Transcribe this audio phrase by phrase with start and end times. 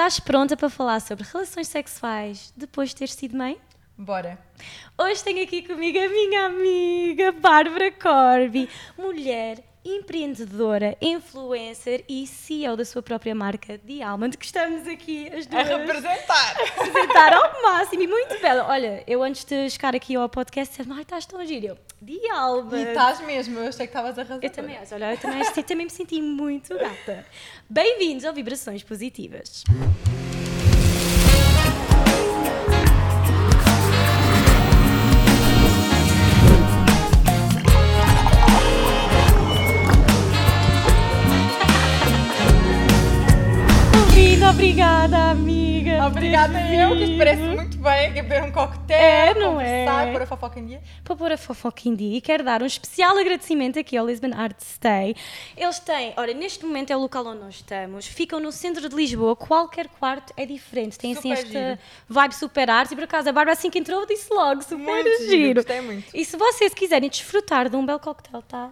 [0.00, 3.60] estás pronta para falar sobre relações sexuais depois de ter sido mãe?
[3.98, 4.38] Bora.
[4.96, 8.66] Hoje tenho aqui comigo a minha amiga Bárbara Corby,
[8.96, 9.62] mulher
[9.96, 15.62] empreendedora, influencer e CEO da sua própria marca The Almond, que estamos aqui as A
[15.62, 16.56] duas representar.
[16.56, 18.66] a representar ao máximo e muito bela.
[18.68, 21.66] Olha, eu antes de chegar aqui ao podcast, disse, ai, estás tão giro.
[21.66, 21.76] Eu,
[22.06, 22.76] The Almond.
[22.76, 24.40] E estás mesmo, eu achei que estavas a arrasar.
[24.44, 27.26] Eu também olha, eu também, acho- também me senti muito gata.
[27.68, 29.64] Bem-vindos ao Vibrações Positivas.
[46.06, 47.56] Obrigada eu, que vindo.
[47.56, 48.06] muito bem.
[48.06, 50.12] A beber um coquetel, É, não conversar, é?
[50.12, 50.80] pôr a fofoca em dia.
[51.04, 54.30] para pôr a fofoca em dia e quero dar um especial agradecimento aqui ao Lisbon
[54.34, 55.14] Art Stay.
[55.56, 58.96] Eles têm, olha, neste momento é o local onde nós estamos, ficam no centro de
[58.96, 61.78] Lisboa, qualquer quarto é diferente, tem assim Super esta giro.
[62.08, 65.08] vibe super arte e por acaso a Bárbara assim que entrou disse logo, super Muito
[65.28, 65.82] giro, giro.
[65.84, 66.08] muito.
[66.14, 68.70] E se vocês quiserem desfrutar de um belo coquetel, tá?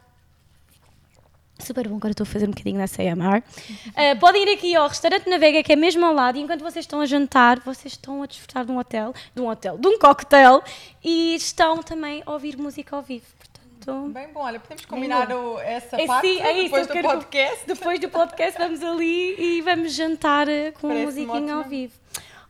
[1.58, 3.42] Super bom, agora estou a fazer um bocadinho nessa AMR.
[3.88, 6.60] Uh, podem ir aqui ao restaurante na Vega, que é mesmo ao lado, e enquanto
[6.62, 9.86] vocês estão a jantar, vocês estão a desfrutar de um hotel, de um hotel, de
[9.88, 10.62] um coquetel,
[11.02, 13.26] e estão também a ouvir música ao vivo.
[13.38, 17.66] Portanto, Bem bom, olha, podemos combinar o- essa é parte sim, é depois do podcast.
[17.66, 21.94] depois do podcast vamos ali e vamos jantar uh, com Parece-me musiquinha ao vivo.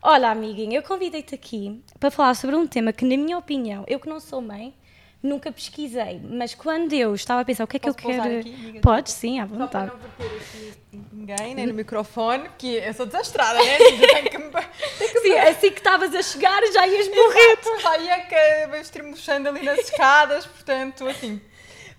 [0.02, 3.98] Olha, amiguinha, eu convidei-te aqui para falar sobre um tema que, na minha opinião, eu
[3.98, 4.74] que não sou mãe,
[5.22, 8.38] nunca pesquisei, mas quando eu estava a pensar o que é que Posso eu quero.
[8.40, 8.80] aqui?
[8.80, 9.92] Podes, sim, à Só para vontade.
[9.92, 10.78] não aqui
[11.12, 13.76] ninguém, nem no microfone, porque eu sou desastrada, né?
[13.78, 14.48] Tenho que me...
[15.20, 17.58] Sim, assim que estavas a chegar já ias morrer.
[17.82, 21.40] Já ia que me estrimuchando ali nas escadas, portanto, assim.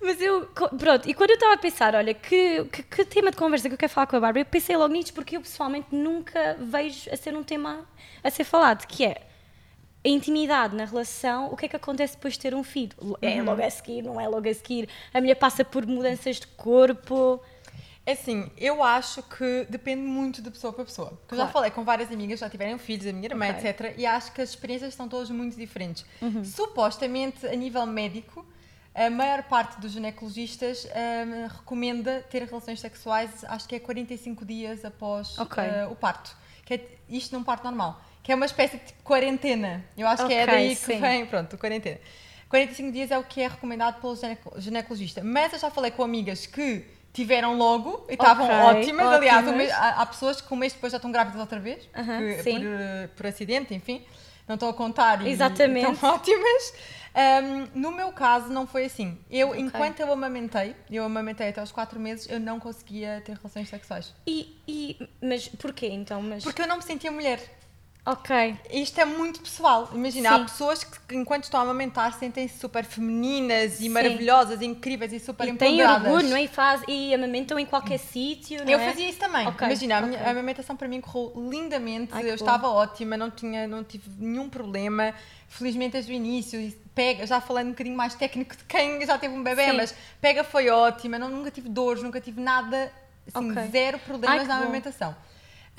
[0.01, 0.45] Mas eu,
[0.77, 3.73] pronto, e quando eu estava a pensar, olha, que, que, que tema de conversa que
[3.75, 7.09] eu quero falar com a Bárbara, eu pensei logo nisto porque eu pessoalmente nunca vejo
[7.11, 7.85] a ser um tema
[8.23, 9.28] a ser falado, que é
[10.03, 12.95] a intimidade na relação, o que é que acontece depois de ter um filho?
[13.21, 16.47] É logo a seguir, não é logo a seguir, a mulher passa por mudanças de
[16.47, 17.41] corpo.
[18.05, 21.09] É assim, eu acho que depende muito de pessoa para pessoa.
[21.11, 21.51] Porque eu já Claro.
[21.53, 23.69] falei com várias amigas, já tiveram filhos, a minha irmã, Ok.
[23.69, 23.93] etc.
[23.99, 26.05] E acho que as experiências são todas muito diferentes.
[26.21, 26.43] Uhum.
[26.43, 28.43] Supostamente, a nível médico,
[28.95, 34.83] a maior parte dos ginecologistas hum, recomenda ter relações sexuais, acho que é 45 dias
[34.83, 35.63] após Ok.
[35.63, 36.35] eh, o parto.
[36.65, 38.01] Que é isto num parto normal.
[38.29, 39.83] Que é uma espécie de tipo, quarentena.
[39.97, 40.99] Eu acho que é daí que sim.
[41.01, 41.97] vem, pronto, quarentena.
[42.47, 45.23] 45 dias é o que é recomendado pelo gineco- ginecologista.
[45.23, 49.07] Mas eu já falei com amigas que tiveram logo e estavam Ok, ótimas.
[49.07, 49.57] Aliás, um ótimas.
[49.57, 52.43] mês- há, há pessoas que um mês depois já estão grávidas outra vez, Aham, que-
[52.43, 52.59] sim.
[52.59, 54.05] por, por acidente, enfim.
[54.47, 55.91] Não estão a contar e Exatamente.
[55.91, 56.73] estão ótimas.
[57.15, 59.17] Ahm, no meu caso, não foi assim.
[59.31, 63.67] Eu, enquanto eu amamentei, eu amamentei até aos 4 meses, eu não conseguia ter relações
[63.69, 64.13] sexuais.
[64.27, 66.21] E, e- mas porquê então?
[66.21, 67.39] Mas, Porque eu não me sentia mulher.
[68.05, 69.89] Ok, Isto é muito pessoal.
[69.93, 70.45] Imagina, há Sim.
[70.45, 73.89] pessoas que, enquanto estão a amamentar, sentem-se super femininas e Sim.
[73.89, 76.07] maravilhosas, e incríveis e super e têm empoderadas.
[76.07, 76.43] orgulho, não é?
[76.43, 78.85] E, faz, e amamentam em qualquer sítio, não Eu é?
[78.85, 79.47] fazia isso também.
[79.47, 83.29] Ok, Imagina, a, minha, a amamentação para mim correu lindamente, Ai, eu estava ótima, não,
[83.29, 85.13] tinha, não tive nenhum problema.
[85.47, 89.33] Felizmente desde o início, pega, já falando um bocadinho mais técnico de quem já teve
[89.33, 89.73] um bebê, Sim.
[89.77, 92.91] mas pega foi ótima, não, nunca tive dores, nunca tive nada,
[93.33, 93.63] assim, Ok.
[93.71, 94.71] zero problemas Ai, na bom.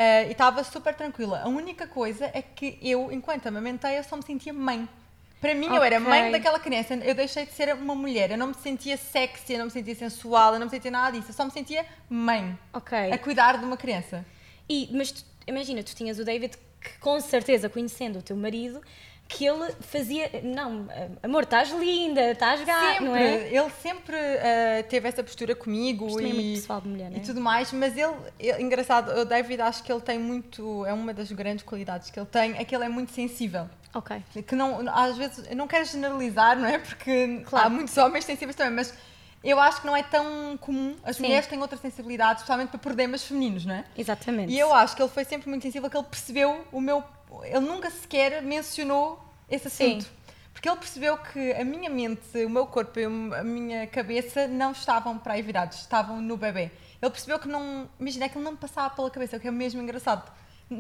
[0.03, 1.43] Ah, e estava super tranquila.
[1.45, 4.89] A única coisa é que eu, enquanto amamentei, eu só me sentia mãe.
[5.41, 6.95] Para mim, eu era mãe daquela criança.
[6.97, 8.31] Eu deixei de ser uma mulher.
[8.31, 11.17] Eu não me sentia sexy, eu não me sentia sensual, eu não me sentia nada
[11.17, 11.31] disso.
[11.31, 12.59] Eu só me sentia mãe.
[12.73, 12.97] Ok.
[13.13, 14.25] A cuidar de uma criança.
[14.69, 18.81] E, mas tu- imagina, tu tinhas o David que com certeza, conhecendo o teu marido,
[19.31, 20.29] que ele fazia.
[20.43, 20.89] Não,
[21.23, 23.47] amor, estás linda, estás gata, não é?
[23.55, 27.17] Ele sempre ah, teve essa postura comigo Isto é muito e, pessoal de mulher, não
[27.17, 27.21] é?
[27.21, 27.73] e tudo mais.
[27.73, 30.85] Mas ele, ele- engraçado, o David acho que ele tem muito.
[30.85, 33.71] É uma das grandes qualidades que ele tem, é que ele é muito sensível.
[33.95, 34.23] Ok.
[34.47, 36.79] que não, às vezes, eu não quero generalizar, não é?
[36.79, 37.67] Porque Claro.
[37.67, 38.95] há muitos homens sensíveis também, mas
[39.43, 40.97] eu acho que não é tão comum.
[41.05, 41.23] As Sim.
[41.25, 43.85] mulheres têm outra sensibilidade, especialmente para problemas femininos, não é?
[43.97, 44.53] Exatamente.
[44.53, 47.03] E eu acho que ele foi sempre muito sensível, que ele percebeu o meu.
[47.45, 49.99] Ele nunca sequer mencionou esse Sim.
[49.99, 50.11] assunto.
[50.53, 54.73] Porque ele percebeu que a minha mente, o meu corpo e a minha cabeça não
[54.73, 56.71] estavam para aí virados, estavam no bebê.
[57.01, 57.89] Ele percebeu que não.
[57.99, 60.31] Imagina que ele não me passava pela cabeça, o que é mesmo engraçado.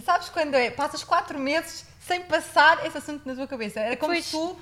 [0.05, 0.71] Sabes quando é?
[0.71, 3.81] Passas quatro meses sem passar esse assunto na tua cabeça.
[3.81, 4.27] Era como Pois.
[4.27, 4.57] se tu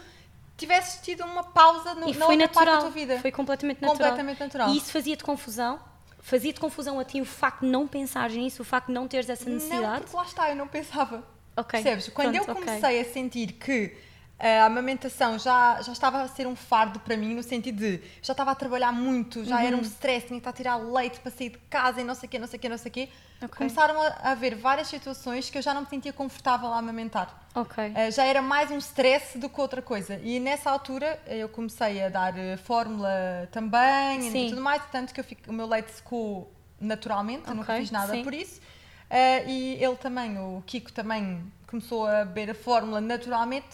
[0.56, 2.80] tivesses tido uma pausa no, E na foi parte da natural.
[2.82, 3.18] tua vida.
[3.20, 3.96] Foi completamente natural.
[4.10, 4.68] Completamente natural.
[4.70, 5.80] E isso fazia-te confusão?
[6.20, 9.28] Fazia-te confusão a ti o facto de não pensares nisso, o facto de não teres
[9.28, 10.02] essa Não, necessidade?
[10.02, 11.24] porque lá está, eu não pensava.
[11.58, 12.08] Ok, Percebes?
[12.10, 13.96] Quando pronto, eu comecei a sentir que
[14.38, 18.32] a amamentação já, já estava a ser um fardo para mim, no sentido de já
[18.32, 19.84] estava a trabalhar muito, já era um Uhum.
[19.84, 22.30] stress, tinha que estar a tirar leite para sair de casa e não sei o
[22.30, 23.08] quê, não sei o quê, não sei o quê.
[23.42, 23.56] Ok.
[23.56, 27.48] Começaram a haver várias situações que eu já não me sentia confortável a amamentar.
[27.56, 27.84] Ok.
[27.90, 30.20] Uh, já era mais um stress do que outra coisa.
[30.22, 34.46] E nessa altura uh, eu comecei a dar fórmula também Sim.
[34.46, 37.90] e tudo mais, tanto que eu fico- o meu leite secou naturalmente, eu nunca fiz
[37.90, 38.22] nada sim.
[38.22, 38.60] por isso.
[39.10, 43.66] Uh, e ele também, o Kiko também começou a beber a fórmula naturalmente.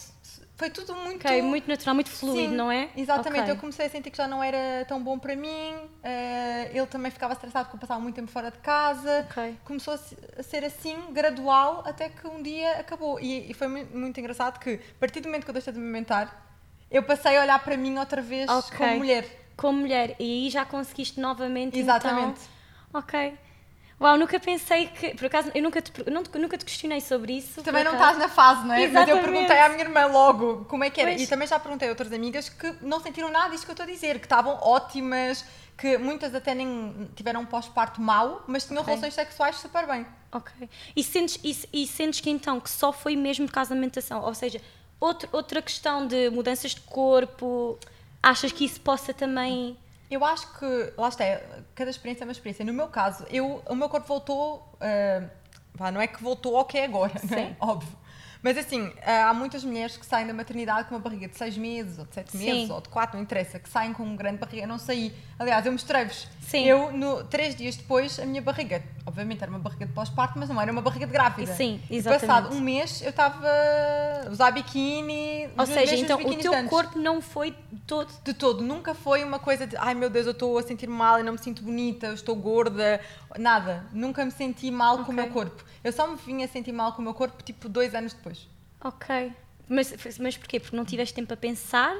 [0.57, 1.25] Foi tudo muito.
[1.27, 2.87] Ok, muito natural, muito fluido, Sim, não é?
[2.95, 3.51] Exatamente, Ok.
[3.53, 5.73] eu comecei a sentir que já não era tão bom para mim.
[5.75, 9.27] uh, ele também ficava estressado porque eu passava muito tempo fora de casa.
[9.29, 9.57] Ok.
[9.65, 13.19] Começou a se- a ser assim, gradual, até que um dia acabou.
[13.19, 15.79] E, e foi mu- muito engraçado que, a partir do momento que eu deixei de
[15.79, 16.43] me amamentar,
[16.89, 18.77] eu passei a olhar para mim outra vez Ok.
[18.77, 19.25] como mulher.
[19.57, 20.15] Como mulher.
[20.17, 21.77] E aí já conseguiste novamente.
[21.77, 22.39] Exatamente.
[22.89, 23.01] Então...
[23.01, 23.37] Ok.
[23.99, 25.15] Uau, nunca pensei que.
[25.15, 27.61] Por acaso, eu nunca te, não nunca te questionei sobre isso.
[27.63, 28.11] Também não acaso.
[28.11, 28.87] estás na fase, não é?
[28.87, 29.23] Mas eu Exatamente.
[29.23, 31.11] perguntei à minha irmã logo como é que era.
[31.11, 31.21] Pois.
[31.21, 33.85] E também já perguntei a outras amigas que não sentiram nada disto que eu estou
[33.85, 35.45] a dizer, que estavam ótimas,
[35.77, 38.93] que muitas até nem tiveram um pós-parto mau, mas tinham Ok.
[38.93, 40.05] relações sexuais super bem.
[40.31, 40.69] Ok.
[40.93, 44.21] E sentes, e, e sentes que então que só foi mesmo por causa da alimentação?
[44.23, 44.61] Ou seja,
[44.99, 47.79] outro, outra questão de mudanças de corpo,
[48.21, 49.77] achas que isso possa também.
[50.09, 51.23] Eu acho que, lá está,
[51.73, 52.63] cada experiência é uma experiência.
[52.63, 55.29] No meu caso, eu, o meu corpo voltou, vá,
[55.91, 57.27] não é que voltou ao que é agora, é?
[57.27, 57.55] Sim.
[57.59, 58.05] óbvio.
[58.45, 61.57] Mas assim, ah, há muitas mulheres que saem da maternidade com uma barriga de 6
[61.57, 62.37] meses, ou de 7 Sim.
[62.37, 64.65] meses, ou de 4, não interessa, que saem com uma grande barriga.
[64.65, 65.11] Eu não saí.
[65.39, 66.27] Aliás, eu mostrei-vos.
[66.41, 66.63] Sim.
[66.63, 70.47] Eu, no, três dias depois, a minha barriga, obviamente era uma barriga de pós-parto, mas
[70.47, 71.55] não era uma barriga de grávida.
[71.55, 72.27] Sim, E exatamente.
[72.27, 75.49] passado um mês, eu estava a usar biquíni.
[75.57, 77.51] Ou seja, então o teu de antes corpo não foi
[77.87, 78.13] todo.
[78.23, 81.17] de todo, nunca foi uma coisa de ai meu Deus, eu estou a sentir mal,
[81.17, 83.01] eu não me sinto bonita, eu estou gorda,
[83.39, 83.87] nada.
[83.91, 85.64] Nunca me senti mal com o meu corpo.
[85.83, 88.47] Eu só me vinha a sentir mal com o meu corpo tipo dois anos depois.
[88.83, 89.31] Ok.
[89.67, 90.59] Mas, mas porquê?
[90.59, 91.95] Porque não tiveste tempo a pensar?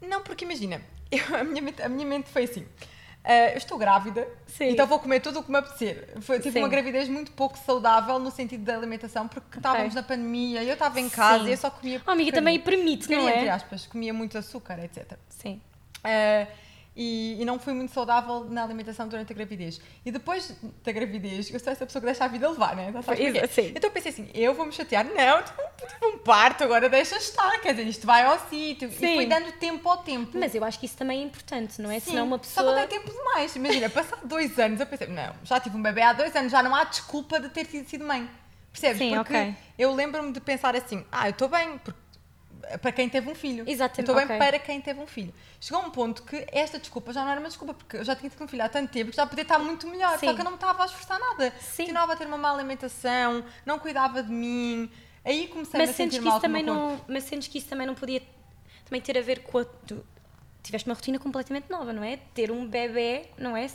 [0.00, 2.66] Não, porque imagina, eu- a, minha mente, a minha mente foi assim.
[3.24, 4.70] ah, eu estou grávida, Sim.
[4.70, 6.14] então vou comer tudo o que me apetecer.
[6.20, 6.58] Foi Sim.
[6.58, 11.00] uma gravidez muito pouco saudável no sentido da alimentação, porque estávamos na pandemia, eu estava
[11.00, 11.50] em casa Sim.
[11.50, 12.02] e eu só comia.
[12.06, 13.52] Oh, amiga, também permite, não Porcaria, entre é?
[13.52, 15.16] aspas, comia muito açúcar, etc.
[15.28, 15.60] Sim.
[16.04, 16.46] Uh,
[16.94, 19.80] e, e não fui muito saudável na alimentação durante a gravidez.
[20.04, 20.54] E depois
[20.84, 22.92] da gravidez, eu sou essa pessoa que deixa a vida levar, né?
[22.92, 23.46] Sabes porquê?
[23.48, 23.72] sim.
[23.74, 25.04] Então eu pensei assim: eu vou me chatear?
[25.04, 25.62] Não, tipo,
[26.06, 27.58] um parto, agora deixa estar.
[27.60, 28.88] Quer dizer, isto vai ao sítio.
[28.88, 29.14] E Sim.
[29.16, 30.36] fui dando tempo ao tempo.
[30.38, 31.98] Mas eu acho que isso também é importante, não é?
[31.98, 32.74] Sim, Senão uma Só pessoa.
[32.74, 33.56] que não tem tempo demais.
[33.56, 36.62] Imagina, passado dois anos, eu pensei: não, já tive um bebê há dois anos, já
[36.62, 38.28] não há desculpa de ter sido- mãe.
[38.70, 38.98] Percebes?
[38.98, 39.54] Sim, porque ok.
[39.78, 41.98] eu lembro-me de pensar assim: ah, eu estou bem, porque
[42.80, 43.64] para quem teve um filho.
[43.66, 44.38] Exatamente, estou bem ok.
[44.38, 45.34] para quem teve um filho.
[45.60, 48.30] Chegou um ponto que esta desculpa já não era uma desculpa, porque eu já tinha
[48.30, 50.18] tido um filho há tanto tempo que já podia estar muito melhor.
[50.18, 50.26] Sim.
[50.26, 51.52] Só que eu não me estava a esforçar nada.
[51.60, 51.82] Sim.
[51.84, 54.90] Continuava a ter uma má alimentação, não cuidava de mim.
[55.24, 57.00] Aí comecei Mas a sentir mal também não.
[57.08, 58.22] Mas sentes que isso também não podia
[58.84, 59.64] também ter a ver com a.
[59.64, 60.04] Tu
[60.62, 62.18] tiveste uma rotina completamente nova, não é?
[62.34, 63.66] Ter um bebê, não é?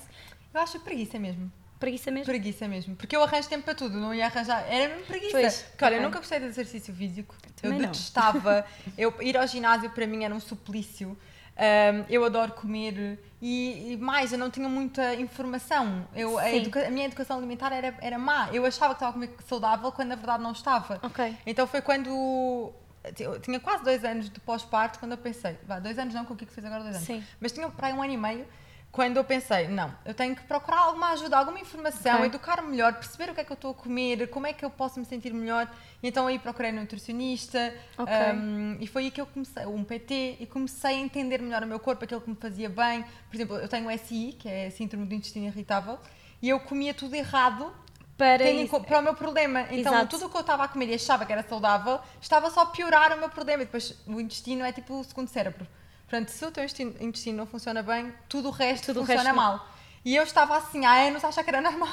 [0.53, 1.51] Eu acho preguiça mesmo.
[1.79, 2.25] Preguiça mesmo.
[2.25, 2.95] Preguiça mesmo.
[2.95, 4.65] Porque eu arranjo tempo para tudo, não ia arranjar.
[4.67, 5.31] Era mesmo preguiça.
[5.31, 7.35] Pois, Porque olha, eu nunca gostei de exercício físico.
[7.61, 7.91] Também eu não.
[7.91, 8.65] detestava.
[8.97, 11.17] eu, ir ao ginásio para mim era um suplício.
[11.59, 16.07] Ahm, eu adoro comer e, e mais, eu não tinha muita informação.
[16.15, 18.49] Eu, a, educa- a minha educação alimentar era, era má.
[18.53, 20.99] Eu achava que estava a comer saudável quando na verdade não estava.
[21.01, 21.35] Ok.
[21.45, 22.71] Então foi quando.
[23.19, 25.57] Eu tinha quase dois anos de pós-parto quando eu pensei.
[25.65, 27.07] Vá, dois anos não, com o que fez agora dois anos.
[27.07, 27.23] Sim.
[27.39, 28.45] Mas tinha para aí um ano e meio
[28.91, 32.25] quando eu pensei, não, eu tenho que procurar alguma ajuda, alguma informação, Ok.
[32.25, 34.69] educar-me melhor, perceber o que é que eu estou a comer, como é que eu
[34.69, 35.69] posso me sentir melhor.
[36.01, 38.15] E então aí procurei um nutricionista Ok.
[38.15, 41.67] um, e foi aí que eu comecei, um PT, e comecei a entender melhor o
[41.67, 43.03] meu corpo, aquilo que me fazia bem.
[43.29, 45.99] Por exemplo, eu tenho SI, que é Síndrome do Intestino Irritável,
[46.41, 47.71] e eu comia tudo errado
[48.17, 49.61] Para tendo para o meu problema.
[49.69, 50.07] Então, Exato.
[50.07, 52.65] tudo o que eu estava a comer e achava que era saudável, estava só a
[52.67, 53.61] piorar o meu problema.
[53.61, 55.67] E depois, o intestino é tipo o segundo cérebro.
[56.07, 59.23] Portanto, se o teu intestino, intestino não funciona bem, tudo o resto Tudo o funciona
[59.23, 59.43] resto não.
[59.43, 59.67] mal.
[60.05, 61.89] E eu estava assim há anos a achar que era normal.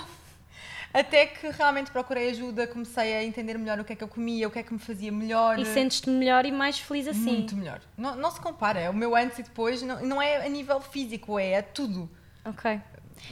[0.94, 4.46] Até que realmente procurei ajuda, comecei a entender melhor o que é que eu comia,
[4.46, 5.58] o que é que me fazia melhor.
[5.58, 7.38] E sentes-te melhor e mais feliz assim.
[7.38, 7.80] Muito melhor.
[7.96, 8.78] Não, não se compara.
[8.78, 9.82] É o meu antes e depois.
[9.82, 12.08] Não, não é a nível físico, é, é tudo.
[12.44, 12.80] Ok.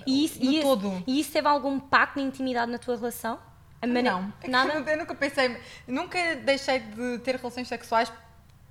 [0.04, 1.04] E isso, e, todo.
[1.06, 3.38] e isso teve algum impacto na intimidade na tua relação?
[3.80, 4.32] A Não.
[4.48, 4.72] Nada?
[4.90, 8.12] Eu nunca pensei, nunca deixei de ter relações sexuais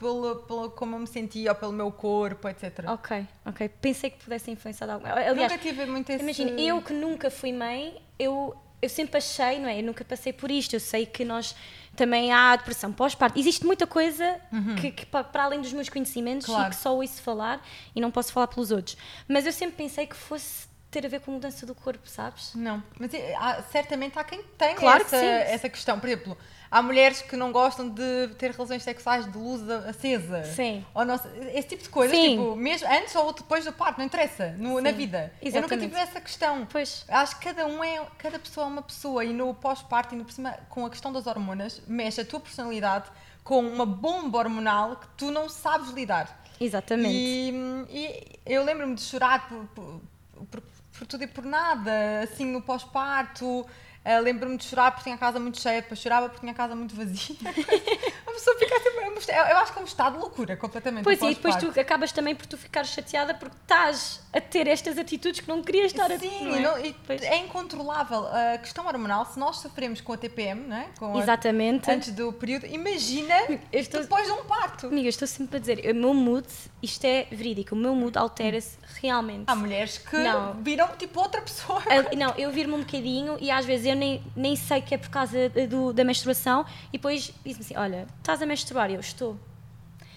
[0.02, 2.80] pelo, pelo como eu me sentia ou pelo meu corpo, etc.
[2.88, 3.70] Ok, ok.
[3.80, 6.24] Pensei que pudesse influenciar de alguma Aliás, nunca tive muito esse...
[6.24, 9.80] imagina, eu que nunca fui mãe, eu, eu sempre achei, não é?
[9.80, 10.74] Eu nunca passei por isto.
[10.74, 11.56] Eu sei que nós
[11.96, 13.40] também há depressão pós-parto.
[13.40, 14.40] Existe muita coisa
[14.82, 16.56] que, que pa- para além dos meus conhecimentos Uhum.
[16.56, 16.70] Claro.
[16.72, 17.62] e que só ouço falar
[17.96, 18.98] e não posso falar pelos outros.
[19.28, 22.54] Mas eu sempre pensei que fosse ter a ver com mudança do corpo, sabes?
[22.56, 25.54] Não, mas é, há- certamente há quem tenha Claro que essa, sim.
[25.54, 26.00] essa questão.
[26.00, 26.38] Por exemplo,
[26.72, 30.44] há mulheres que não gostam de ter relações sexuais de luz acesa.
[30.46, 30.86] Sim.
[30.96, 31.16] Ou não,
[31.54, 32.38] esse tipo de coisas, Sim.
[32.38, 35.34] tipo, mesmo antes ou depois do parto, não interessa, no- na vida.
[35.42, 35.82] Eu Exatamente.
[35.82, 36.66] nunca tive essa questão.
[36.72, 37.04] Pois.
[37.10, 40.32] Acho que cada um é, cada pessoa é uma pessoa e no pós-parto, ainda por
[40.32, 43.10] cima, com a questão das hormonas, mexe a tua personalidade
[43.44, 46.42] com uma bomba hormonal que tu não sabes lidar.
[46.60, 47.14] Exatamente.
[47.16, 50.02] E, e eu lembro-me de chorar por, por,
[50.50, 50.64] por-
[50.98, 51.92] por tudo e por nada,
[52.24, 53.66] assim, no pós-parto.
[54.04, 56.56] Eh, lembro-me de chorar porque tinha a casa muito cheia, depois chorava porque tinha a
[56.56, 57.36] casa muito vazia.
[58.32, 59.02] a pessoa fica sempre.
[59.32, 61.04] Eu acho que é um estado de loucura, completamente.
[61.04, 61.74] Pois, o e depois pós-parto.
[61.76, 65.62] tu acabas também por tu ficar chateada porque estás a ter estas atitudes que não
[65.62, 66.30] querias estar a ter.
[66.30, 66.88] Sim, é?
[66.88, 67.22] e Pois.
[67.22, 68.26] é incontrolável.
[68.28, 70.88] A questão hormonal, se nós sofremos com a TPM, não é?
[70.98, 71.90] com a- Exatamente.
[71.92, 73.36] antes do período, imagina
[73.72, 74.88] estou- depois de um parto.
[74.88, 76.48] Amiga, eu estou sempre a dizer, o meu mood,
[76.82, 79.44] isto é verídico, o meu mood altera-se realmente.
[79.48, 80.54] Há mulheres que Não.
[80.62, 81.82] viram tipo outra pessoa.
[81.90, 84.98] Eu- não, eu vir-me um bocadinho e às vezes eu nem, nem sei que é
[84.98, 88.90] por causa do- da menstruação e depois diz-me assim, olha, estás a menstruar?
[88.90, 89.38] E eu estou.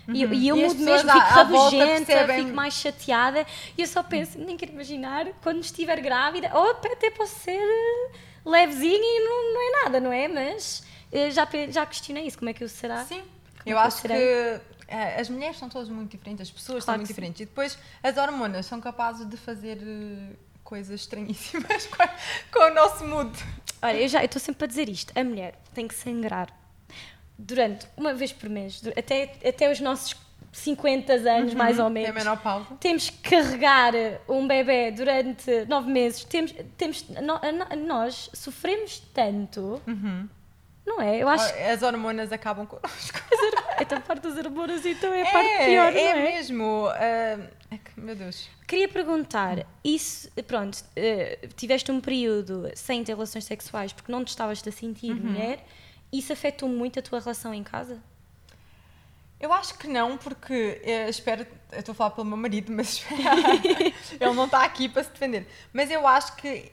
[0.09, 0.63] E eu, e eu Uhum.
[0.63, 3.47] E mudo mesmo, fico rabugenta, percebem- fico mais chateada
[3.77, 8.11] e eu só penso, nem quero imaginar, quando estiver grávida, ou até posso ser eh,
[8.45, 10.29] levezinha e não, não é nada, não é?
[10.29, 13.03] Mas eh, já, já questionei isso, como é que eu será?
[13.05, 13.23] Sim,
[13.63, 14.29] Como eu é que acho que serei?
[14.89, 17.21] eh, as mulheres são todas muito diferentes, as pessoas são Claro muito que sim.
[17.21, 17.41] diferentes.
[17.41, 19.79] E depois as hormonas são capazes de fazer
[20.63, 21.89] coisas estranhíssimas
[22.53, 23.33] com, o nosso mood.
[23.81, 25.19] Olha, eu já eu estou sempre a dizer isto.
[25.19, 26.49] A mulher tem que sangrar
[27.39, 30.15] durante uma vez por mês, até, até os nossos
[30.53, 31.95] 50 anos, mais ou Uhum.
[31.95, 32.25] Tem a menos.
[32.25, 32.67] menopausa.
[32.79, 33.93] Temos que carregar
[34.29, 36.23] um bebê durante nove meses.
[36.25, 37.05] Temos, temos,
[37.87, 39.83] nós sofremos tanto,
[40.87, 41.19] não é?
[41.19, 43.19] Eu acho As hormonas acabam connosco.
[43.79, 46.15] esta parte das hormonas então é a parte pior, não é é?
[46.37, 46.89] mesmo.
[46.97, 47.39] eh,
[47.73, 48.49] é que, meu Deus.
[48.69, 54.29] Queria perguntar, isso, pronto, eh, tiveste um período sem ter relações sexuais porque não te
[54.29, 55.17] estavas a sentir Uhum.
[55.33, 55.65] mulher,
[56.19, 58.01] isso afetou muito a tua relação em casa?
[59.41, 61.47] Eu acho que não, porque eh, espero.
[61.73, 63.05] Eu estou a falar pelo meu marido, mas
[64.19, 65.47] ele não está aqui para se defender.
[65.73, 66.73] Mas eu acho que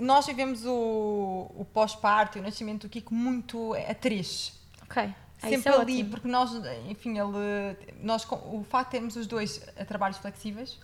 [0.00, 4.52] nós vivemos o, o pós-parto e o nascimento do Kiko muito a três.
[4.82, 5.02] Ok.
[5.42, 6.10] Ah, Sempre é ali, ótimo.
[6.10, 6.50] porque nós,
[6.88, 10.78] enfim, ele, nós, o facto de termos os dois a trabalhos flexíveis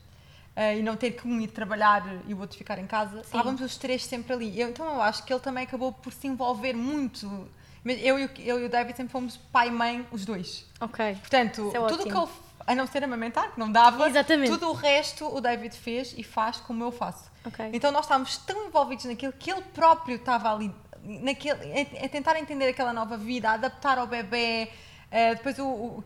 [0.56, 3.60] eh, e não ter que um ir trabalhar e o outro ficar em casa, estávamos
[3.60, 4.60] os três sempre ali.
[4.60, 7.48] Eu- então eu acho que ele também acabou por se envolver muito.
[7.85, 10.64] Mas Eu e, o- eu e o David sempre fomos pai e mãe, os dois.
[10.80, 11.14] Ok.
[11.20, 12.28] Portanto, é tudo o que ele,
[12.66, 14.50] a não ser amamentar, que não dava, Exatamente.
[14.50, 17.30] tudo o resto o David fez e faz como eu faço.
[17.47, 17.70] Ok.
[17.73, 21.58] Então nós estávamos tão envolvidos naquilo que ele próprio estava ali, naquele,
[22.02, 24.70] a, a tentar entender aquela nova vida, a adaptar ao bebê.
[25.10, 26.04] Eh, depois o, o,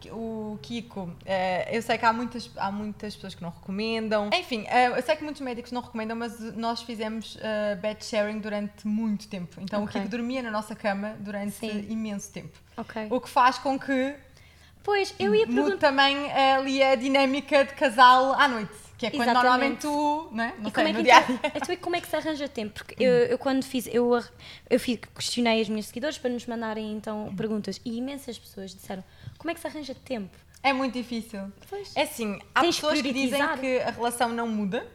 [0.54, 4.30] o Kiko, eh, eu sei que há muitas, há muitas pessoas que não recomendam.
[4.32, 7.36] Enfim, eh, eu sei que muitos médicos não recomendam, mas nós fizemos
[7.80, 9.60] bed sharing durante muito tempo.
[9.60, 9.90] Então Ok.
[9.90, 11.86] o Kiko dormia na nossa cama durante Sim.
[11.88, 12.56] imenso tempo.
[12.76, 13.08] Ok.
[13.10, 14.14] O que faz com que
[14.84, 15.76] Pois, eu ia perguntar.
[15.78, 18.72] também ali a dinâmica de casal à noite.
[19.02, 19.44] Que é quando Exatamente.
[19.44, 20.54] normalmente tu, não é?
[20.58, 22.48] Não E sei, como é no que então, então, e como é que se arranja
[22.48, 22.74] tempo?
[22.74, 24.22] Porque eu, eu quando fiz, eu,
[24.70, 29.02] eu fiz, questionei as minhas seguidores para nos mandarem então perguntas e imensas pessoas disseram
[29.38, 30.36] como é que se arranja tempo?
[30.62, 31.52] É muito difícil.
[31.68, 31.90] Pois.
[31.96, 34.86] É assim, há Tens pessoas que dizem que a relação não muda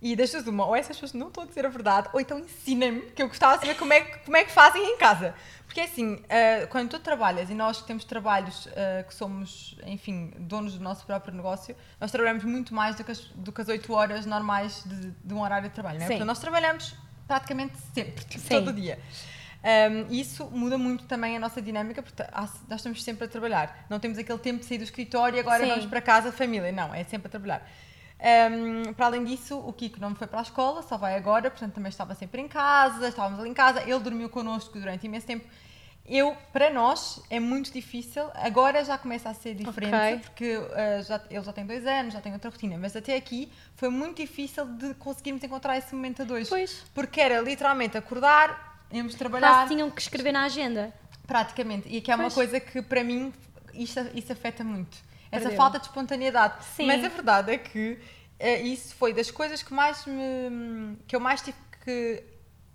[0.00, 3.02] e duas uma, ou essas pessoas não estão a dizer a verdade, ou então ensinem-me,
[3.02, 5.32] que eu gostava de saber como é, como é que fazem em casa.
[5.72, 9.74] Porque é assim, ah, quando tu trabalhas e nós que temos trabalhos ah, que somos,
[9.86, 13.58] enfim, donos do nosso próprio negócio, nós trabalhamos muito mais do que as, do que
[13.62, 16.08] as 8 horas normais de, de um horário de trabalho, não é?
[16.08, 16.14] Sim.
[16.16, 16.94] Portanto, nós trabalhamos
[17.26, 18.98] praticamente sempre, tipo, todo dia.
[19.64, 23.86] Um, isso muda muito também a nossa dinâmica, porque há- nós estamos sempre a trabalhar.
[23.88, 25.70] Não temos aquele tempo de sair do escritório e agora Sim.
[25.70, 26.70] vamos para casa, família.
[26.70, 27.66] Não, é sempre a trabalhar.
[28.52, 31.72] Um, para além disso, o Kiko não foi para a escola, só vai agora, portanto
[31.72, 33.80] também estava sempre em casa, estávamos ali em casa.
[33.82, 35.48] Ele dormiu connosco durante imenso tempo.
[36.04, 38.28] Eu, para nós, é muito difícil.
[38.34, 40.18] Agora já começa a ser diferente, Ok.
[40.18, 42.76] porque uh, já, ele já tem dois anos, já tem outra rotina.
[42.76, 46.48] Mas até aqui foi muito difícil de conseguirmos encontrar esse momento a dois.
[46.48, 46.84] Pois.
[46.92, 49.48] Porque era literalmente acordar, íamos trabalhar.
[49.48, 50.92] Quase tinham que escrever na agenda.
[51.26, 51.88] Praticamente.
[51.88, 52.34] E que é uma Pois.
[52.34, 53.32] coisa que para mim
[53.72, 54.96] isto, isso afeta muito.
[55.30, 55.56] Essa Perdeu.
[55.56, 56.64] falta de espontaneidade.
[56.76, 56.86] Sim.
[56.86, 57.98] Mas a verdade é que
[58.40, 62.22] eh, isso foi das coisas que mais me, que eu mais tive que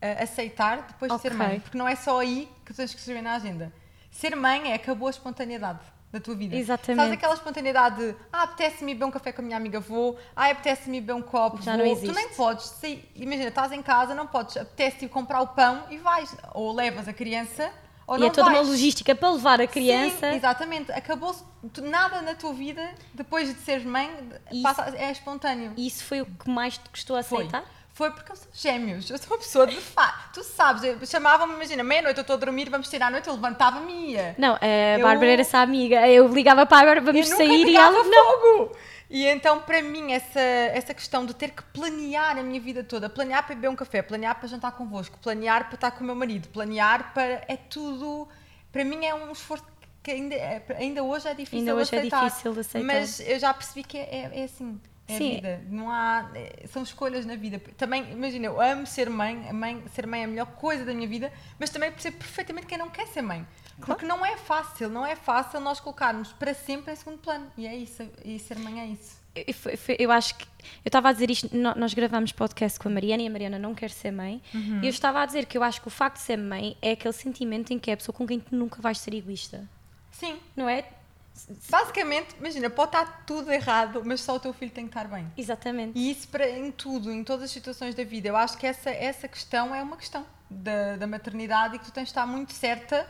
[0.01, 1.59] eh, aceitar depois de ser mãe.
[1.59, 3.71] Porque não é só aí que tens que escrever na agenda.
[4.11, 5.79] Ser mãe é acabou a espontaneidade
[6.11, 6.55] da tua vida.
[6.55, 6.97] Exatamente.
[7.01, 10.17] Sabes aquela espontaneidade de ah, apetece-me beber um café com a minha amiga, vou.
[10.35, 11.85] Ah, apetece-me beber um copo, Já vou.
[11.85, 12.15] não Tu existe.
[12.15, 13.09] nem podes sair.
[13.15, 14.57] Imagina, estás em casa, não podes.
[14.57, 16.35] Apetece-te comprar o pão e vais.
[16.53, 17.69] Ou levas a criança
[18.05, 18.59] ou e é toda vais.
[18.59, 20.31] uma logística para levar a criança.
[20.31, 20.91] Sim, exatamente.
[20.93, 21.43] Acabou-se
[21.73, 22.81] tu- nada na tua vida,
[23.13, 24.09] depois de seres mãe,
[24.51, 25.73] Isso- passa, é espontâneo.
[25.75, 27.43] E isso foi o que mais te custou a Foi.
[27.97, 29.09] Foi porque eu sou gêmeos.
[29.09, 30.33] Eu sou uma pessoa de fato.
[30.33, 33.33] Tu sabes, eu- chamava-me, imagina, meia-noite eu estou a dormir, vamos tirar à noite, eu
[33.33, 34.35] levantava-me e ia.
[34.37, 36.07] Não, a Eu- Bárbara era essa amiga.
[36.07, 38.03] Eu ligava para a Bárbara, vamos eu sair e ela.
[38.03, 38.25] Não.
[38.39, 38.77] fogo.
[39.09, 43.09] E então, para mim, essa, essa questão de ter que planear a minha vida toda,
[43.09, 46.15] planear para beber um café, planear para jantar convosco, planear para estar com o meu
[46.15, 47.41] marido, planear para.
[47.47, 48.27] É tudo.
[48.71, 49.63] Para mim é um esforço
[50.03, 52.25] que ainda, é- ainda hoje é difícil Ainda de hoje é aceitar.
[52.25, 52.85] difícil de aceitar.
[52.85, 54.01] Mas eu já percebi que é,
[54.33, 54.79] é- é assim.
[55.07, 55.35] É Sim.
[55.35, 55.61] vida.
[55.69, 56.29] Não há.
[56.35, 57.59] é- São escolhas na vida.
[57.77, 60.93] Também, imagina, eu amo ser mãe, a mãe, ser mãe é a melhor coisa da
[60.93, 63.45] minha vida, mas também percebo perfeitamente quem não quer ser mãe.
[63.79, 67.49] Porque não é fácil, não é fácil nós colocarmos para sempre em segundo plano.
[67.55, 69.17] E é isso, e ser mãe é isso.
[69.35, 70.45] Eu- eu acho que
[70.83, 73.75] eu estava a dizer isto, nós gravamos podcast com a Mariana e a Mariana não
[73.75, 74.41] quer ser mãe.
[74.53, 74.81] Uhum.
[74.81, 76.91] E eu estava a dizer que eu acho que o facto de ser mãe é
[76.91, 79.69] aquele sentimento em que é a pessoa com quem tu nunca vais ser egoísta.
[80.11, 80.39] Sim.
[80.55, 80.83] Não é?
[81.69, 85.31] Basicamente, imagina, pode estar tudo errado, mas só o teu filho tem que estar bem.
[85.37, 85.97] Exatamente.
[85.97, 88.27] E isso para, em tudo, em todas as situações da vida.
[88.27, 91.91] Eu acho que essa, essa questão é uma questão da, da maternidade e que tu
[91.91, 93.07] tens de estar muito certa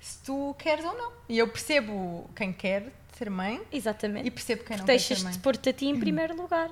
[0.00, 1.12] se tu queres ou não.
[1.28, 4.26] E eu percebo quem quer ser mãe Exatamente.
[4.26, 5.32] e percebo quem não quer ser Deixas mãe.
[5.32, 6.68] de pôr-te a ti em primeiro lugar.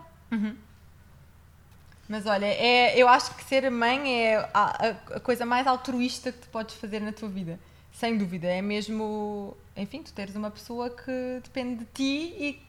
[2.08, 6.30] Mas olha, é, eu acho que ser mãe é a, a- a coisa mais altruísta
[6.32, 7.58] que tu podes fazer na tua vida.
[7.92, 8.48] Sem dúvida.
[8.48, 12.62] É mesmo, enfim, tu teres uma pessoa que depende de ti e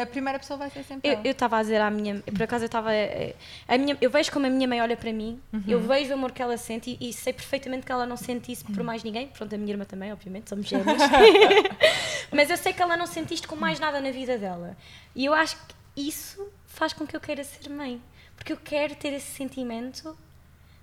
[0.00, 1.22] a primeira pessoa vai ser sempre Eu ela.
[1.24, 3.36] eu estava a dizer à minha, por acaso eu estava, eh,
[3.68, 6.32] a minha, eu vejo como a minha mãe olha para mim, eu vejo o amor
[6.32, 9.28] que ela sente e, e sei perfeitamente que ela não sente isso por mais ninguém,
[9.28, 10.98] pronto, a minha irmã também, obviamente, somos gêmeas,
[12.32, 14.76] mas eu sei que ela não sente isto com mais nada na vida dela.
[15.14, 18.02] E eu acho que isso faz com que eu queira ser mãe,
[18.34, 20.16] porque eu quero ter esse sentimento,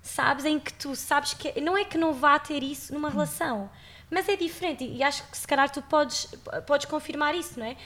[0.02, 3.68] sabes, em que tu sabes que, não é que não vá ter isso numa relação,
[4.12, 6.28] mas é diferente e acho que se calhar tu podes,
[6.66, 7.76] podes confirmar isso, não é?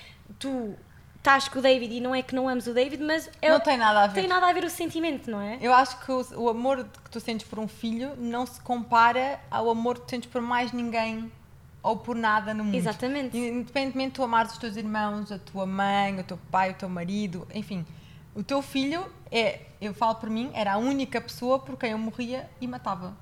[0.40, 0.75] Tu
[1.16, 3.61] estás com o David e não é que não ames o David, mas é, Não
[3.61, 4.21] tem nada a ver.
[4.21, 5.56] tem nada a ver o sentimento, não é?
[5.61, 9.40] Eu acho que o, o amor que tu sentes por um filho não se compara
[9.49, 11.30] ao amor que tu sentes por mais ninguém
[11.80, 12.75] ou por nada no mundo.
[12.75, 13.37] Exatamente.
[13.38, 16.88] Independentemente de tu amares os teus irmãos, a tua mãe, o teu pai, o teu
[16.88, 17.87] marido, enfim.
[18.35, 21.99] O teu filho é, eu falo por mim, era a única pessoa por quem eu
[21.99, 23.16] morria e matava.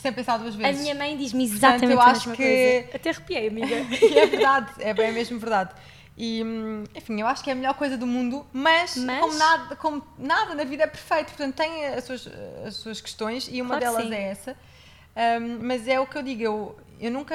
[0.00, 0.80] Sem pensar duas A vezes.
[0.80, 2.96] minha mãe diz-me Portanto, exatamente eu a acho que- coisa.
[2.96, 3.76] Até arrepiei, amiga.
[4.16, 5.70] É verdade, é bem mesmo verdade.
[6.16, 9.34] E, hum, enfim, eu acho que é a melhor coisa do mundo, mas, Mas- Como,
[9.38, 12.28] nada, como nada na vida é perfeito, portanto tem as suas,
[12.66, 14.56] as suas questões e uma Claro delas é essa.
[15.16, 17.34] Hum, mas é o que eu digo, eu, eu nunca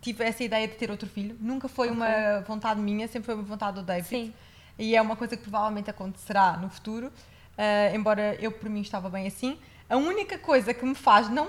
[0.00, 1.96] tive essa ideia de ter outro filho, nunca foi Ok.
[1.96, 4.08] uma vontade minha, sempre foi uma vontade do David.
[4.08, 4.34] Sim.
[4.78, 7.12] E é uma coisa que provavelmente acontecerá no futuro,
[7.56, 9.58] ah, embora eu por mim estava bem assim.
[9.92, 11.46] A única coisa que me faz não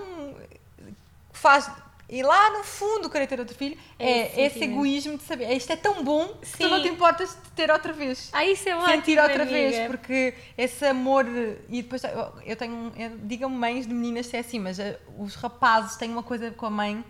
[1.32, 1.70] faz
[2.10, 5.72] ir lá no fundo querer ter outro filho É é, esse egoísmo de saber isto
[5.72, 8.30] é tão bom que tu não te importas de ter outra vez.
[8.34, 9.58] Ah, isso é ótimo, Sentir outra amiga.
[9.58, 11.26] vez, porque esse amor
[11.70, 14.96] e depois eu, eu tenho, eu, digam-me mães de meninas se é assim, mas ah,
[15.18, 17.04] os rapazes têm uma coisa com a mãe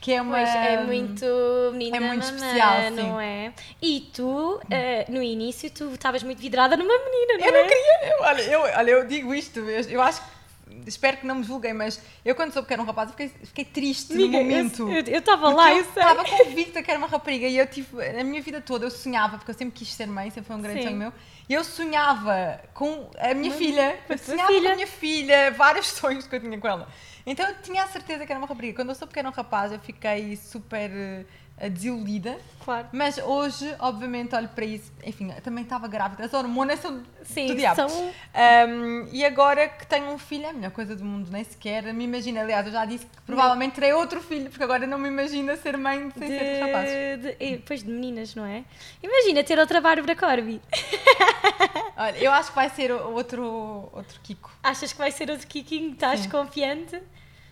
[0.00, 1.24] que é uma Pois, é muito
[1.72, 2.90] menina é muito mamã, especial, sim.
[2.90, 3.52] não é?
[3.80, 7.62] E tu, eh, no início, tu estavas muito vidrada numa menina, não Eu é?
[7.62, 10.28] não queria, eu, olha, eu, olha, eu digo isto, eu, eu acho que,
[10.88, 13.28] espero que não me julguem, mas eu quando soube que era um rapaz, eu fiquei,
[13.44, 14.88] fiquei triste Amiga, no momento.
[14.88, 18.40] eu- estava lá, eu estava convicta que era uma rapariga e eu tive, a minha
[18.42, 20.86] vida toda eu sonhava, porque eu sempre quis ser mãe, sempre foi um grande Sim.
[20.86, 21.12] sonho meu,
[21.48, 24.62] e eu sonhava com a minha Uma- filha, eu sonhava filha.
[24.68, 26.88] com a minha filha, vários sonhos que eu tinha com ela.
[27.26, 28.76] Então eu tinha a certeza que era uma rapariga.
[28.76, 31.26] Quando eu soube que era um rapaz, eu fiquei super
[31.68, 32.38] desiludida.
[32.64, 32.86] Claro.
[32.92, 34.92] Mas hoje, obviamente, olho para isso.
[35.04, 36.24] Enfim, também estava grávida.
[36.26, 37.76] As hormonas são Sim, do diabo.
[37.88, 38.12] são-
[38.68, 41.92] Um, e agora que tenho um filho, é a melhor coisa do mundo, nem sequer
[41.94, 42.38] me imagino.
[42.38, 45.78] Aliás, eu já disse que provavelmente terei outro filho, porque agora não me imagino ser
[45.78, 46.92] mãe sem ser de rapazes.
[46.92, 48.64] de, de, depois de meninas, não é?
[49.02, 50.60] Imagina ter outra Bárbara Corby.
[51.96, 54.50] Olha, eu acho que vai ser outro, outro Kiko.
[54.62, 55.92] Achas que vai ser outro Kikinho?
[55.92, 56.28] Estás Sim.
[56.28, 57.00] confiante?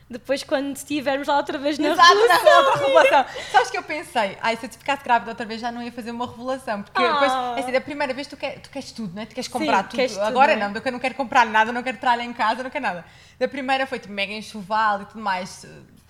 [0.08, 2.44] Depois, quando estivermos lá outra vez na Exato, revelação.
[2.44, 3.24] na outra revelação.
[3.50, 5.90] Sabes que eu pensei, ai, se eu te ficasse grávida outra vez já não ia
[5.90, 6.82] fazer uma revelação.
[6.84, 7.12] Porque Ah.
[7.12, 9.26] depois, é assim, da primeira vez tu, quer, tu queres tudo, não é?
[9.26, 9.96] Tu queres comprar tudo.
[9.96, 10.68] queres tudo, Agora não é?
[10.68, 13.04] não, eu não quero comprar nada, não quero tralha em casa, não quero nada.
[13.36, 15.66] Da primeira foi tipo mega enxoval e tudo mais,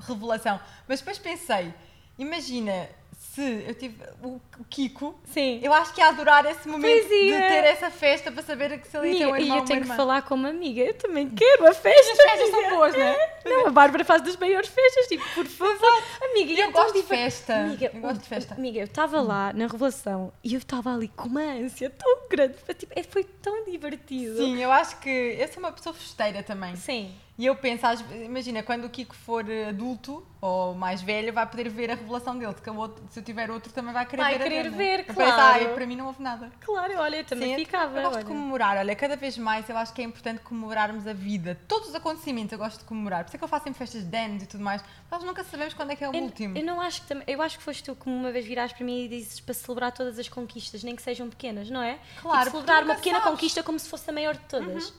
[0.06, 0.60] revelação.
[0.86, 1.72] Mas depois pensei,
[2.18, 2.88] imagina
[3.36, 5.14] se eu tive o, Kiko.
[5.24, 5.60] Sim.
[5.62, 7.38] Eu acho que ia adorar esse momento de ia.
[7.38, 9.78] ter essa festa para saber que se ele Amiga, um e irmão eu ou tenho
[9.80, 9.96] uma que irmã.
[9.96, 10.80] falar com uma amiga.
[10.82, 12.12] Eu também quero a festa.
[12.12, 12.74] As festas são amiga.
[12.74, 13.36] boas, não é?
[13.44, 15.06] Não, a Bárbara faz das maiores festas.
[15.06, 16.02] Tipo, por favor.
[16.30, 17.56] Amiga, e Eu é gosto de diver- festa.
[17.56, 18.54] Amiga, Eu gosto de festa.
[18.54, 22.54] Amiga, eu estava lá na revelação e eu estava ali com uma ânsia tão grande.
[22.78, 24.36] Tipo, é- foi tão divertido.
[24.38, 26.74] Sim, eu acho que eu sou uma pessoa festeira também.
[26.76, 27.14] Sim.
[27.38, 27.84] E eu penso,
[28.24, 32.54] imagina, quando o Kiko for adulto ou mais velho, vai poder ver a revelação dele.
[32.54, 34.40] Que outro- se eu tiver outro, também vai querer Vai ver.
[34.40, 34.76] a querer dele.
[34.76, 35.66] ver, Eu penso, claro.
[35.66, 36.50] "Ai, para mim não houve nada.
[36.60, 37.98] Claro, olha, eu também Sim, ficava.
[37.98, 38.24] Eu gosto olha.
[38.24, 41.58] de comemorar, olha, cada vez mais eu acho que é importante comemorarmos a vida.
[41.68, 43.22] Todos os acontecimentos eu gosto de comemorar.
[43.24, 44.82] Por isso é que eu faço sempre festas de anos e tudo mais.
[45.10, 46.56] Nós nunca sabemos quando é que é o Eu, último.
[46.56, 49.04] eu não acho que eu acho que foste tu que uma vez viraste para mim
[49.04, 51.98] e dizes para celebrar todas as conquistas, nem que sejam pequenas, não é?
[52.22, 53.26] Claro, porque celebrar uma pequena sabes.
[53.30, 53.36] Uhum.
[53.36, 54.94] conquista como se fosse a maior de todas.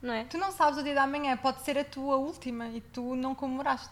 [0.00, 0.24] Não é?
[0.24, 3.34] Tu não sabes o dia da manhã, pode ser a tua última e tu não
[3.34, 3.90] comemoraste.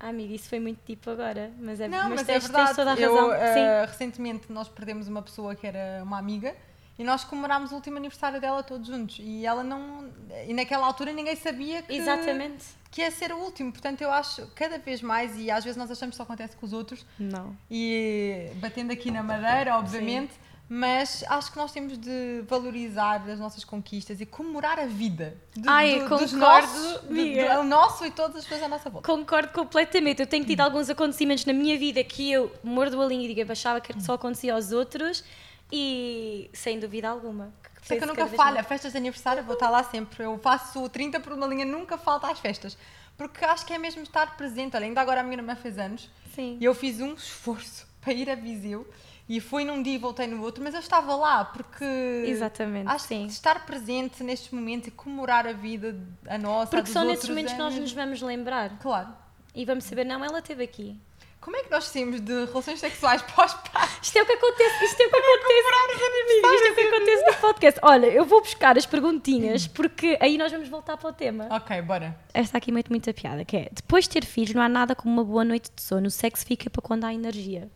[0.00, 2.66] Ah, amiga, isso foi muito tipo agora, mas é, Não, mas, tens, é verdade.
[2.66, 3.32] tens toda a Eu, razão.
[3.34, 3.54] eh,
[3.86, 3.90] Sim.
[3.90, 6.54] recentemente nós perdemos uma pessoa que era uma amiga
[6.96, 9.16] e nós comemorámos o último aniversário dela todos juntos.
[9.18, 10.08] E ela não.
[10.46, 12.64] E naquela altura ninguém sabia que, Exatamente.
[12.92, 13.72] que ia ser o último.
[13.72, 16.64] Portanto, eu acho cada vez mais, e às vezes nós achamos que só acontece com
[16.64, 17.56] os outros, Não.
[17.68, 20.32] e batendo aqui na madeira, obviamente.
[20.68, 25.34] Mas acho que nós temos de valorizar as nossas conquistas e comemorar a vida.
[25.56, 28.90] De, Ai, do- concordo, nossos, do- do- o nosso e todas as pessoas à nossa
[28.90, 29.06] volta.
[29.10, 30.20] Concordo completamente.
[30.20, 33.50] Eu tenho tido alguns acontecimentos na minha vida que eu mordo a linha e digo,
[33.50, 35.24] achava que só acontecia aos outros
[35.72, 37.52] e sem dúvida alguma.
[37.82, 38.66] Sei que eu nunca falha, mais.
[38.66, 40.22] festas de aniversário, vou estar lá sempre.
[40.22, 42.76] Eu faço 30 por uma linha, nunca falta às festas.
[43.16, 44.76] Porque acho que é mesmo estar presente.
[44.76, 46.58] Olha, ainda agora a minha irmã fez anos Sim.
[46.60, 48.86] e eu fiz um esforço para ir a Viseu
[49.28, 51.84] e fui num dia e voltei no outro, mas eu estava lá porque.
[52.26, 53.26] Exatamente, Acho sim.
[53.26, 57.04] que estar presente nestes momentos e comemorar a vida, a nossa, a Porque dos são
[57.04, 59.08] nesses momentos é que nós nos vamos lembrar Claro.
[59.54, 60.98] e vamos saber, não, ela esteve aqui.
[61.40, 64.00] Como é que nós saímos de relações sexuais pós-parto?
[64.02, 66.54] Isto é o que acontece, isto é o que acontece.
[66.54, 67.80] Isto é o que acontece no podcast.
[67.82, 71.46] Olha, eu vou buscar as perguntinhas porque aí nós vamos voltar para o tema.
[71.50, 72.18] Ok, bora.
[72.34, 75.14] Esta aqui mete muita piada, que é depois de ter filhos não há nada como
[75.14, 77.70] uma boa noite de sono, o sexo fica para quando há energia.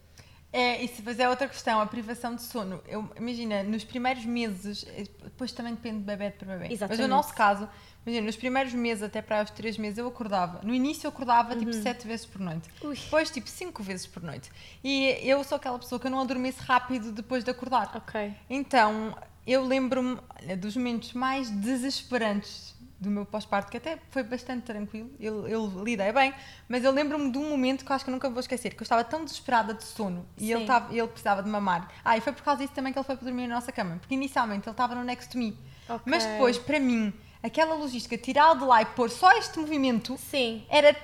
[0.53, 2.83] É, isso mas é outra questão, a privação de sono.
[2.87, 6.65] Eu, imagina, nos primeiros meses, eh, depois também depende de bebê para bebê.
[6.65, 7.03] Mas Exatamente.
[7.03, 7.67] no nosso caso,
[8.05, 10.61] imagina, nos primeiros meses, até para os três meses, eu acordava.
[10.62, 12.69] No início eu acordava tipo sete vezes por noite.
[12.83, 12.91] Uhum.
[12.91, 12.97] Ui.
[12.97, 14.51] Depois tipo cinco vezes por noite.
[14.85, 17.91] E eu sou aquela pessoa que eu não adormeço rápido depois de acordar.
[17.97, 18.35] Ok.
[18.51, 20.19] Então, eu lembro-me
[20.57, 26.12] dos momentos mais desesperantes do meu pós-parto, que até foi bastante tranquilo, eu, eu lidei
[26.12, 26.33] bem,
[26.69, 28.81] mas eu lembro-me de um momento que eu acho que eu nunca vou esquecer, que
[28.81, 31.91] eu estava tão desesperada de sono e ele, estava, ele precisava de mamar.
[32.05, 33.97] Ah, e foi por causa disso também que ele foi para dormir na nossa cama,
[34.01, 36.03] porque inicialmente ele estava no Next to Me, Ok.
[36.07, 37.12] mas depois, para mim,
[37.43, 40.65] aquela logística, tirá-lo de lá e pôr só este movimento, Sim.
[40.71, 40.95] era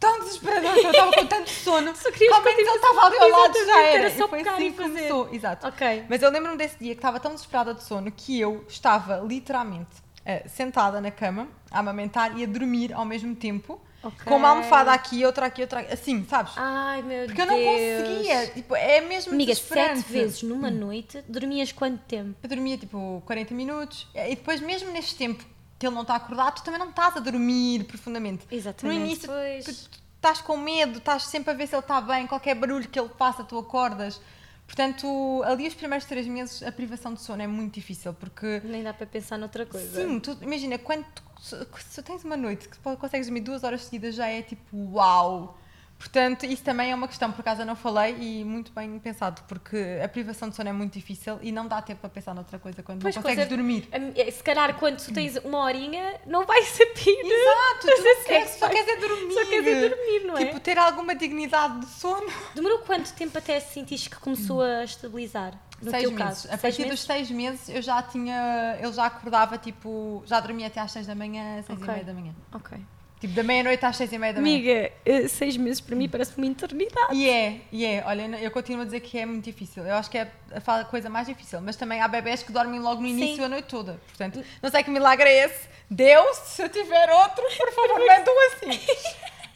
[0.00, 3.16] tão desesperador, que eu estava com tanto sono, Só querias ao menos ele estava ali
[3.18, 4.10] ao lado, já era.
[4.10, 4.88] só e foi assim e que fazer.
[4.88, 5.28] começou.
[5.34, 5.66] Exato.
[5.66, 6.06] Ok.
[6.08, 9.90] Mas eu lembro-me desse dia que estava tão desesperada de sono que eu estava literalmente
[10.24, 14.24] eh, sentada na cama, a amamentar e a dormir ao mesmo tempo, Ok.
[14.24, 16.52] com uma almofada aqui, outra aqui, outra aqui, assim, sabes?
[16.56, 17.58] Ai meu Porque eu Deus.
[17.58, 22.34] não conseguia, tipo, é mesmo Amiga, sete vezes numa noite, dormias quanto tempo?
[22.42, 25.44] Eu dormia tipo 40 minutos e depois mesmo neste tempo
[25.78, 28.44] que ele não está acordado, tu também não estás a dormir profundamente.
[28.50, 29.64] Exatamente, No início pois.
[29.64, 32.88] tu, tu estás com medo, estás sempre a ver se ele está bem, qualquer barulho
[32.88, 34.20] que ele faça tu acordas.
[34.66, 38.82] Portanto, ali os primeiros três meses a privação de sono é muito difícil porque Nem
[38.82, 40.02] dá para pensar noutra coisa.
[40.02, 43.82] sim, tu, imagina, quando tu, se, se tens uma noite que consegues dormir duas horas
[43.84, 45.58] seguidas já é tipo uau!
[46.02, 49.40] Portanto, isso também é uma questão, por acaso eu não falei e muito bem pensado,
[49.46, 52.58] porque a privação de sono é muito difícil e não dá tempo para pensar noutra
[52.58, 53.88] coisa quando Pois, não consegues coisa- dormir.
[54.32, 56.90] Se calhar quando tu tens uma horinha, não vais saber.
[57.06, 59.32] Exato, tu não queres, sexo, só queres é dormir.
[59.32, 60.44] Só queres é dormir, não é?
[60.46, 62.26] Tipo, ter alguma dignidade de sono.
[62.52, 65.52] Demorou quanto tempo até sentiste que começou a estabilizar?
[65.80, 66.24] No seis teu meses.
[66.26, 66.46] caso?
[66.48, 66.90] A Seis partir meses?
[66.98, 68.76] dos seis meses eu já tinha.
[68.80, 70.22] Ele já acordava tipo.
[70.26, 71.88] Já dormia até às seis da manhã, seis Ok.
[71.88, 72.32] e meia da manhã.
[72.52, 72.78] Ok.
[73.22, 74.56] Tipo, da meia-noite às seis e meia da manhã.
[74.56, 77.14] Amiga, eh, seis meses para mim parece uma eternidade.
[77.14, 78.02] E é, e é.
[78.04, 79.86] Olha, eu continuo a dizer que é muito difícil.
[79.86, 81.60] Eu acho que é a coisa mais difícil.
[81.60, 83.44] Mas também há bebés que dormem logo no início Sim.
[83.44, 84.00] a noite toda.
[84.08, 85.68] Portanto, não sei que milagre é esse.
[85.88, 88.80] Deus, se eu tiver outro, por favor, mandam assim.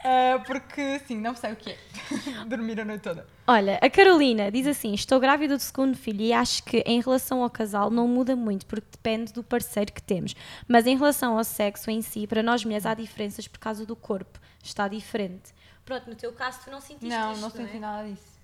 [0.09, 1.79] Ah, porque, sim, não sei o que é.
[2.47, 3.27] Dormir a noite toda.
[3.45, 7.43] Olha, a Carolina diz assim: Estou grávida do segundo filho e acho que em relação
[7.43, 10.37] ao casal não muda muito, porque depende do parceiro que temos.
[10.69, 13.97] Mas em relação ao sexo em si, para nós mulheres há diferenças por causa do
[13.97, 14.39] corpo.
[14.63, 15.53] Está diferente.
[15.85, 17.81] Pronto, no teu caso tu não sentiste Não, isto, não senti é?
[17.81, 18.37] nada disso.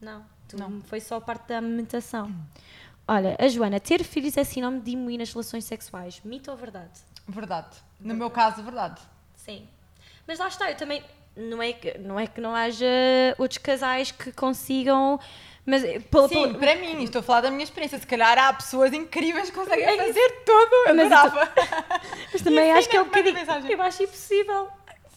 [0.00, 0.80] Não, tu Não.
[0.82, 2.32] foi só parte da amamentação.
[3.06, 6.20] Olha, a Joana, ter filhos é sinónimo de diminuir nas relações sexuais.
[6.24, 7.00] Mito ou verdade?
[7.26, 7.76] Verdade.
[7.98, 9.00] No meu caso, verdade.
[9.34, 9.66] Sim.
[10.30, 11.02] Mas lá está, eu também.
[11.36, 12.86] Não é que não, é que não haja
[13.36, 15.18] outros casais que consigam.
[15.66, 17.98] Mas eh, pela- Sim, pela- para mim, estou a falar da minha experiência.
[17.98, 20.74] Se calhar há pessoas incríveis que conseguem É fazer tudo.
[20.86, 21.52] Eu Mas adorava.
[22.32, 23.34] Mas também Sim, acho que é um manda bocadinho.
[23.44, 23.72] mensagem.
[23.72, 24.68] Eu acho impossível.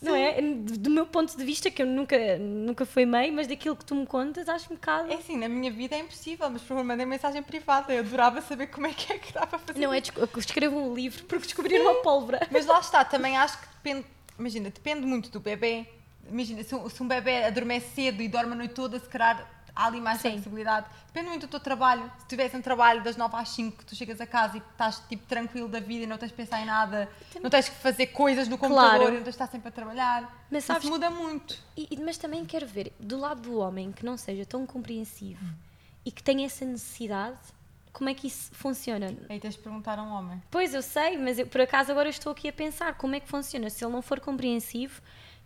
[0.01, 0.41] não é?
[0.41, 3.93] Do meu ponto de vista, que eu nunca, nunca fui mãe, mas daquilo que tu
[3.95, 5.11] me contas, acho um bocado.
[5.11, 7.93] É assim, na minha vida é impossível, mas por favor, mandem mensagem privada.
[7.93, 9.79] Eu adorava saber como é que é que dá para fazer.
[9.79, 10.01] Não é,
[10.37, 12.47] escrevo um livro porque descobri uma pólvora.
[12.51, 14.05] Mas lá está, também acho que depende.
[14.37, 15.85] Imagina, depende muito do bebê.
[16.29, 19.47] Imagina, se um, se um bebê adormece cedo e dorme a noite toda, se calhar
[19.75, 20.31] há ali mais Sim.
[20.31, 20.85] flexibilidade.
[21.07, 22.09] Depende muito do teu trabalho.
[22.19, 25.01] Se tivesse um trabalho das 9 às 5 que tu chegas a casa e estás
[25.09, 27.09] tipo tranquilo da vida e não tens de pensar em nada,
[27.41, 29.03] não tens que fazer coisas no computador Claro.
[29.05, 30.45] não tens de estar sempre a trabalhar.
[30.49, 31.57] Mas sabes- Isso muda muito.
[31.75, 35.43] E- mas também quero ver, do lado do homem, que não seja tão compreensivo
[36.05, 37.37] e que tenha essa necessidade,
[37.93, 39.15] como é que isso funciona?
[39.29, 40.41] Aí tens de perguntar a um homem.
[40.51, 43.29] Pois eu sei, mas eu, por acaso agora estou aqui a pensar como é que
[43.29, 44.99] funciona se ele não for compreensivo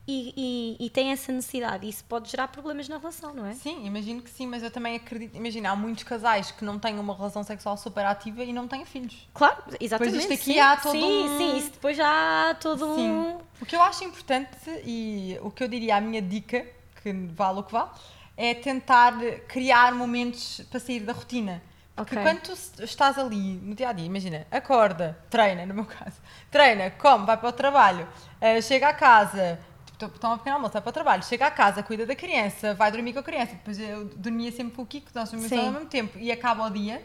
[0.07, 0.33] e,
[0.79, 1.87] e- e tem essa necessidade.
[1.87, 3.53] Isso pode gerar problemas na relação, não é?
[3.53, 5.35] Sim, imagino que sim, mas eu também acredito.
[5.35, 8.85] Imagina, há muitos casais que não têm uma relação sexual super ativa e não têm
[8.85, 9.27] filhos.
[9.33, 10.17] Claro, exatamente.
[10.19, 10.59] isto aqui sim.
[10.59, 13.09] há todo sim, um- Sim, isso depois já há todo Sim.
[13.09, 13.37] um.
[13.59, 14.55] O que eu acho importante
[14.85, 16.65] e o que eu diria a minha dica,
[17.03, 17.89] que vale o que vale,
[18.37, 19.13] é tentar
[19.49, 21.61] criar momentos para sair da rotina.
[21.97, 22.21] Porque Ok.
[22.23, 26.15] quando tu estás ali no dia a dia, imagina, acorda, treina, no meu caso,
[26.51, 28.07] treina, come, vai para o trabalho,
[28.39, 29.59] eh, chega a casa,
[29.97, 32.75] tipo, toma um pequeno almoço, vai para o trabalho, chega a casa, cuida da criança,
[32.75, 35.71] vai dormir com a criança, depois eu dormia sempre com o Kiko, nós dormíamos ao
[35.73, 37.01] mesmo tempo e acaba o dia.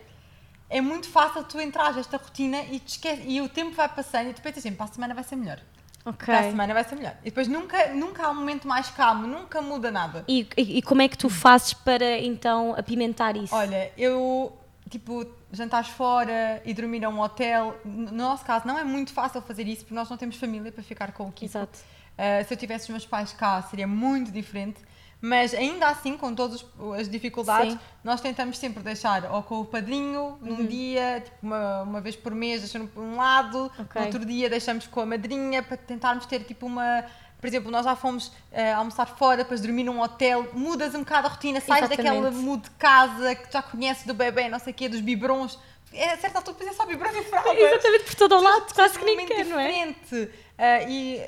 [0.68, 4.30] É muito fácil tu entrar nesta rotina e, te esquece, e o tempo vai passando
[4.30, 5.58] e tu pensas assim, para a semana vai ser melhor.
[6.04, 6.26] Ok.
[6.26, 7.14] Para a semana vai ser melhor.
[7.22, 10.24] E depois nunca, nunca há um momento mais calmo, nunca muda nada.
[10.28, 13.54] E, e- e como é que tu fazes para então apimentar isso?
[13.54, 14.56] Olha, eu,
[14.92, 19.40] tipo, jantares fora e dormir a um hotel, no nosso caso não é muito fácil
[19.42, 21.46] fazer isso porque nós não temos família para ficar com o Kiko.
[21.46, 21.78] Exato.
[22.12, 24.80] Uh, se eu tivesse os meus pais cá seria muito diferente,
[25.24, 26.64] mas ainda assim, com todas
[26.98, 27.78] as dificuldades, Sim.
[28.04, 30.66] nós tentamos sempre deixar ou com o padrinho num Uhum.
[30.66, 34.00] dia, tipo uma, uma vez por mês, deixando por um lado, Ok.
[34.00, 37.04] no outro dia deixamos com a madrinha para tentarmos ter tipo uma.
[37.42, 41.26] Por exemplo, nós já fomos uh, almoçar fora, depois dormir num hotel, mudas um bocado
[41.26, 42.06] a rotina, sais Exatamente.
[42.08, 45.58] daquela mood de casa que já conheces do bebê, não sei o quê, dos biberons.
[45.92, 48.72] É, a certa altura, depois é só biberons e fraldas Exatamente por todo o lado,
[48.72, 49.66] quase que nem quer, não é?
[49.66, 50.30] diferente.
[50.56, 51.20] Ah, e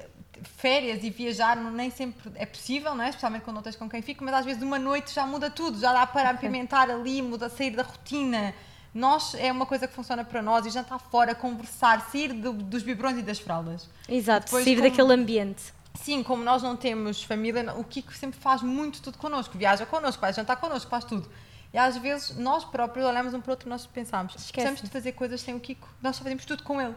[0.57, 3.09] férias e viajar nem sempre é possível, não é?
[3.09, 5.81] Especialmente quando não tens com quem fica, mas às vezes uma noite já muda tudo,
[5.81, 8.55] já dá para apimentar ali, muda, sair da rotina.
[8.95, 12.85] Nós, é uma coisa que funciona para nós e jantar fora, conversar, sair do- dos
[12.85, 13.91] biberões e das fraldas.
[14.09, 15.75] Exato, Depois sair como- daquele ambiente.
[15.95, 20.21] Sim, como nós não temos família, o Kiko sempre faz muito tudo connosco, viaja connosco,
[20.21, 21.29] vai jantar connosco, faz tudo.
[21.73, 24.53] E às vezes nós próprios olhamos um para o outro e nós pensamos, Esquece.
[24.53, 26.95] precisamos de fazer coisas sem o Kiko, nós só fazemos tudo com ele.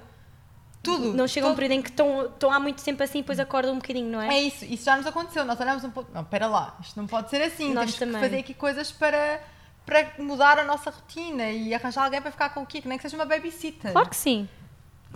[0.83, 1.13] Tudo.
[1.13, 3.39] Não chega um Todo- período em que estão, estão há muito tempo assim e depois
[3.39, 4.35] acordam um bocadinho, não é?
[4.37, 5.43] É isso, isso já nos aconteceu.
[5.43, 6.09] Nós olhamos um pouco.
[6.13, 7.73] Não, espera lá, isto não pode ser assim.
[7.73, 8.15] Nós Temos também.
[8.15, 9.41] que fazer aqui coisas para,
[9.85, 13.01] para mudar a nossa rotina e arranjar alguém para ficar com o Kiko, nem que
[13.01, 13.91] seja uma babysitter.
[13.91, 14.47] Claro que sim.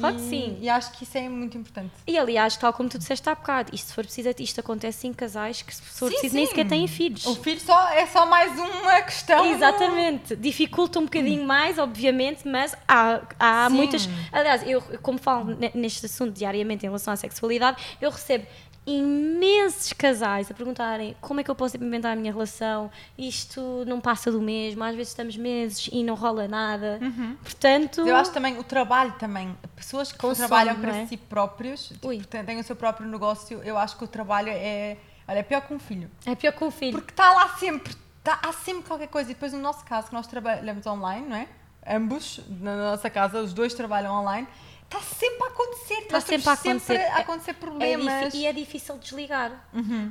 [0.02, 0.58] Claro e, que sim.
[0.62, 1.92] E acho que isso é muito importante.
[2.06, 5.14] E aliás, tal como tu disseste há bocado, isto se for preciso, isto acontece em
[5.14, 6.50] casais que se for Sim, preciso nem sim.
[6.50, 7.26] sequer têm filhos.
[7.26, 9.46] O filho só, é só mais uma questão.
[9.46, 13.76] no- Exatamente, dificulta um bocadinho mais, obviamente, mas há, há Sim.
[13.76, 14.10] muitas.
[14.32, 18.46] Aliás, eu, como falo ne- neste assunto diariamente em relação à sexualidade, eu recebo
[18.86, 24.02] imensos casais a perguntarem como é que eu posso implementar a minha relação, isto não
[24.02, 27.00] passa do mesmo, às vezes estamos meses e não rola nada.
[27.44, 28.08] Portanto, Uhum.
[28.08, 29.56] Eu acho também o trabalho também.
[29.76, 31.06] Pessoas que Consome, trabalham para é?
[31.06, 32.22] si próprios, tipo, Ui.
[32.24, 34.98] têm têm o seu próprio negócio, eu acho que o trabalho é.
[35.28, 36.10] Olha, é pior que um filho.
[36.26, 36.92] é pior que um filho.
[36.98, 39.32] Porque está lá sempre, tá, há sempre qualquer coisa.
[39.32, 41.48] E depois, no nosso caso, que nós trabalhamos online, não é?
[41.88, 44.48] Ambos, na nossa casa, os dois trabalham online,
[44.98, 45.94] está sempre a acontecer.
[46.02, 46.80] Está temos sempre a acontecer.
[46.98, 48.26] sempre a acontecer É problemas.
[48.26, 49.52] difi- e é difícil desligar.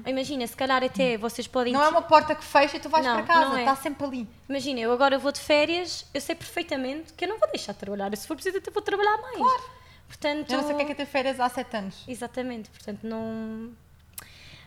[0.07, 1.73] Imagina, se calhar até vocês podem.
[1.73, 3.61] Não é uma porta que fecha e tu vais Não, para casa, não é.
[3.61, 4.29] está sempre ali.
[4.49, 7.79] Imagina, eu agora vou de férias, eu sei perfeitamente que eu não vou deixar de
[7.79, 8.17] trabalhar.
[8.17, 9.37] Se for preciso, até vou trabalhar mais.
[9.37, 9.63] Claro.
[10.09, 12.05] Portanto, Eu não sei o que é que é ter férias há sete anos.
[12.09, 13.71] Exatamente, portanto, não.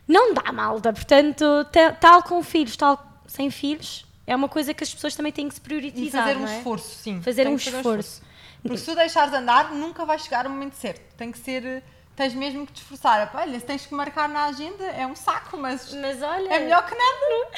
[0.08, 0.92] Não dá malda.
[0.94, 5.32] Portanto, ta- tal com filhos, tal sem filhos, é uma coisa que as pessoas também
[5.32, 6.24] têm que se E priorizar.
[6.28, 6.58] fazer um é?
[6.58, 7.22] esforço, sim.
[7.22, 8.22] Fazer um fazer esforço.
[8.64, 11.14] Porque se tu deixares andar, nunca vai chegar o momento certo.
[11.16, 11.84] Tem que ser.
[12.16, 13.30] Tens mesmo que te esforçar.
[13.36, 16.54] Olha, se tens que marcar na agenda, é um saco, mas Mas olha.
[16.54, 17.50] é melhor que nada.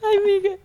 [0.02, 0.58] Ai, amiga.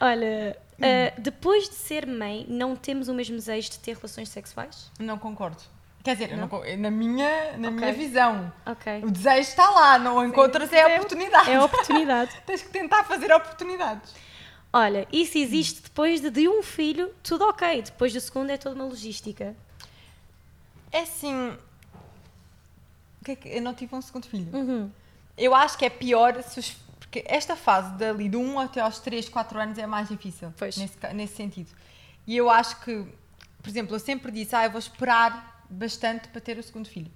[0.00, 4.90] olha, ah, depois de ser mãe, não temos o mesmo desejo de ter relações sexuais?
[4.98, 5.62] Não concordo.
[6.04, 7.92] Quer dizer, não con- na, minha, na minha Ok.
[8.06, 9.02] visão, Ok.
[9.04, 11.50] o desejo está lá, não encontras é a oportunidade.
[11.50, 12.30] É a oportunidade.
[12.46, 14.14] Tens que tentar fazer oportunidades.
[14.72, 17.82] Olha, isso existe depois de, de um filho, tudo ok.
[17.82, 19.56] Depois do segundo é toda uma logística.
[20.92, 21.56] É assim.
[23.26, 24.54] é eu não tive um segundo filho.
[24.54, 24.90] Uhum.
[25.36, 26.76] Eu acho que é pior se os.
[26.98, 30.52] Porque esta fase dali, do 1 até aos 3, 4 anos, é mais difícil.
[30.60, 31.70] Nesse, nesse sentido.
[32.26, 33.06] E eu acho que,
[33.62, 37.10] por exemplo, eu sempre disse, ah, eu vou esperar bastante para ter o segundo filho.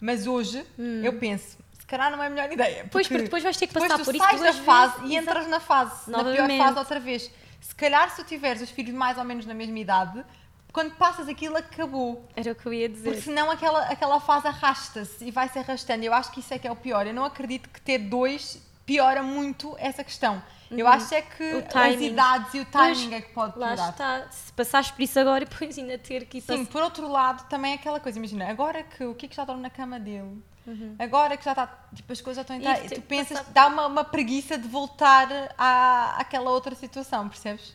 [0.00, 0.66] Mas hoje
[1.04, 1.56] eu penso,
[1.86, 2.82] se calhar não é a melhor ideia.
[2.84, 2.88] Hum.
[2.90, 5.10] Pois, porque depois vais ter que passar por isso sais da fase vezes.
[5.12, 6.58] e entras na fase, na pior Novamente.
[6.58, 7.30] fase outra vez.
[7.60, 10.24] Se calhar se tu tiveres os filhos mais ou menos na mesma idade,
[10.72, 12.28] quando passas aquilo acabou.
[12.34, 13.22] Era o que eu ia Porque dizer.
[13.22, 16.02] senão aquela, aquela fase arrasta-se e vai se arrastando.
[16.04, 17.06] Eu acho que isso é que é o pior.
[17.06, 20.42] Eu não acredito que ter dois piora muito essa questão.
[20.68, 21.64] Eu acho é que Uhum.
[21.72, 23.90] As idades e o Pois, timing é que pode Lá piorar.
[23.90, 24.26] está.
[24.32, 27.08] Se passares por isso agora e depois ainda ter que ir Sim, passar- por outro
[27.08, 30.42] lado, também é aquela coisa, imagina, agora que o Kiko já dorme na cama dele,
[30.66, 30.96] Uhum.
[30.98, 33.52] agora que já está, tipo, as coisas já estão a entrar, E tu pensas, passar-
[33.52, 37.72] dá uma, uma preguiça de voltar à, àquela outra situação, percebes?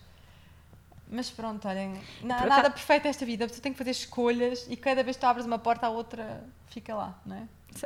[1.10, 5.04] Mas pronto, olhem, na- nada perfeito esta vida, tu tem que fazer escolhas e cada
[5.04, 7.44] vez que tu abres uma porta, a outra fica lá, não é?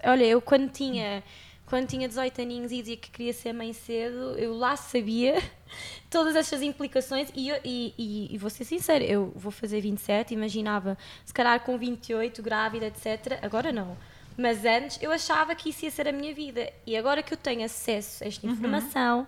[0.09, 1.23] Olha, eu quando tinha,
[1.65, 5.35] quando tinha 18 aninhos e dizia que queria ser mãe cedo, eu lá sabia
[6.09, 10.33] todas estas implicações e, eu- e, e, e vou ser sincera, eu vou fazer 27,
[10.33, 13.39] imaginava se calhar com 28, grávida, etc.
[13.41, 13.97] Agora não.
[14.37, 16.71] Mas antes eu achava que isso ia ser a minha vida.
[16.85, 18.29] E agora que eu tenho acesso a Uhum.
[18.29, 19.27] esta informação,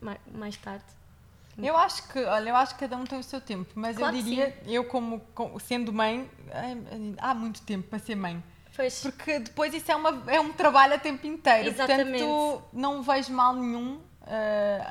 [0.00, 0.84] mais, mais tarde.
[1.56, 4.16] Eu acho que, olha, eu acho que cada um tem o seu tempo, mas Claro
[4.16, 6.28] eu diria, eu como, como- sendo mãe,
[7.18, 8.42] há muito tempo para ser mãe.
[8.74, 11.68] Pois, Porque depois isso é, uma, é um trabalho a tempo inteiro.
[11.68, 12.18] Exatamente.
[12.24, 14.00] Portanto, não vejo mal nenhum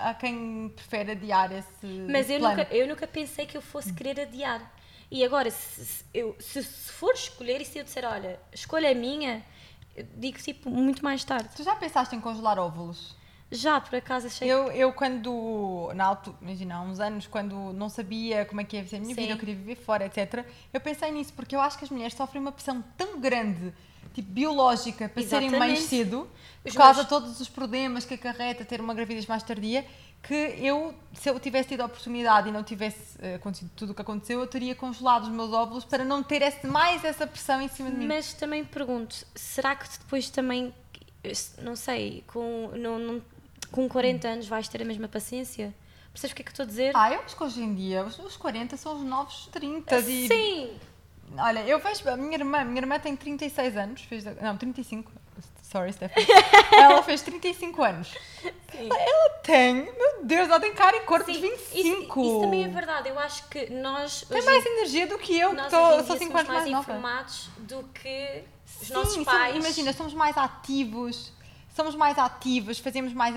[0.02, 2.58] a quem prefere adiar esse Mas eu plano.
[2.58, 4.62] nunca, eu nunca pensei que eu fosse querer adiar.
[5.14, 8.96] E agora, se, eu, se, se for escolher e se eu disser, olha, escolha é
[8.96, 9.46] minha,
[9.96, 11.50] eu digo tipo muito mais tarde.
[11.56, 13.16] Tu já pensaste em congelar óvulos?
[13.52, 17.90] Já, por acaso, achei Eu, eu quando, na altura, imagina, há uns anos, quando não
[17.90, 19.22] sabia como é que ia ser a minha Sim.
[19.22, 20.44] vida, eu queria viver fora, etc.
[20.74, 23.72] Eu pensei nisso, porque eu acho que as mulheres sofrem uma pressão tão grande,
[24.16, 25.88] tipo, biológica, para serem mães Exatamente.
[25.90, 26.28] cedo,
[26.64, 29.86] por Os causa meus- de todos os problemas que acarreta ter uma gravidez mais tardia,
[30.24, 33.94] que eu, se eu tivesse tido a oportunidade e não tivesse eh, acontecido tudo o
[33.94, 37.62] que aconteceu, eu teria congelado os meus óvulos para não ter esse, mais essa pressão
[37.62, 38.08] em cima de mim.
[38.08, 40.74] Mas também pergunto, será que depois também,
[41.62, 43.22] não sei, com, não, não-
[43.70, 45.74] com 40 anos vais ter a mesma paciência?
[46.14, 46.92] Percebes o que é que estou a dizer?
[46.96, 50.28] Ah, eu acho que hoje em dia os, os 40 são os novos 30 e
[50.28, 50.78] Sim!
[51.38, 55.12] Olha, eu vejo a minha irmã, minha irmã tem 36 anos, fez, não, 35.
[55.74, 56.28] Sorry, Stephanie.
[56.72, 58.14] ela fez 35 anos.
[58.76, 62.22] Ela tem, meu Deus, ela tem cara e corpo de Sim, 25.
[62.22, 63.10] Isso, isso também é verdade.
[63.10, 64.22] Eu acho que nós.
[64.22, 66.48] Tem hoje mais energia do que eu, que tô, sou dia 5 somos anos mais
[66.48, 66.92] mais nova.
[66.92, 68.44] informados do que
[68.82, 69.56] os Sim, nossos somos- pais.
[69.56, 71.34] imagina, somos mais ativos,
[71.76, 73.36] somos mais ativos, fazemos mais.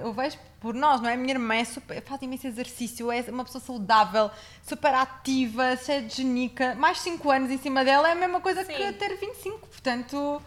[0.00, 1.12] Eu vejo por nós, não é?
[1.12, 4.30] A minha irmã é super, faz imenso exercício, é uma pessoa saudável,
[4.66, 6.74] super ativa, cheia de genica.
[6.74, 8.72] Mais 5 anos em cima dela é a mesma coisa Sim.
[8.72, 10.40] que ter 25, portanto.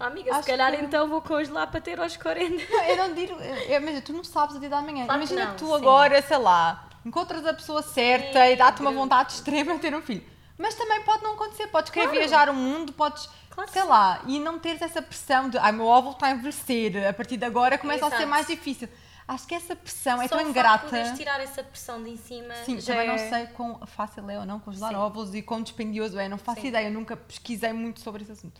[0.00, 2.62] Amiga, Acho se calhar que- então vou congelar para ter aos 40.
[2.70, 5.04] Não, eu não digo, eu, imagina, tu não sabes a dia da manhã.
[5.06, 5.74] Claro imagina não, que tu sim.
[5.74, 9.94] agora, sei lá, encontras a pessoa certa Sim, e dá-te uma vontade extrema de ter
[9.94, 10.24] um filho.
[10.56, 12.18] Mas também pode não acontecer, podes querer Claro.
[12.20, 13.88] viajar o mundo, podes, Claro sei sim.
[13.88, 17.36] lá, e não teres essa pressão de, ai, meu óvulo está a envelhecer, a partir
[17.36, 18.30] de agora começa a ser Exato.
[18.30, 18.88] mais difícil.
[19.26, 20.84] Acho que essa pressão é Só tão o facto de ingrata.
[20.86, 22.54] poderes tirar essa pressão de em cima.
[22.64, 23.10] Sim, já também é...
[23.10, 24.96] não sei quão fácil é ou não congelar Sim.
[24.96, 26.68] óvulos e quão dispendioso é, não faço Sim.
[26.68, 28.58] ideia, eu nunca pesquisei muito sobre esse assunto.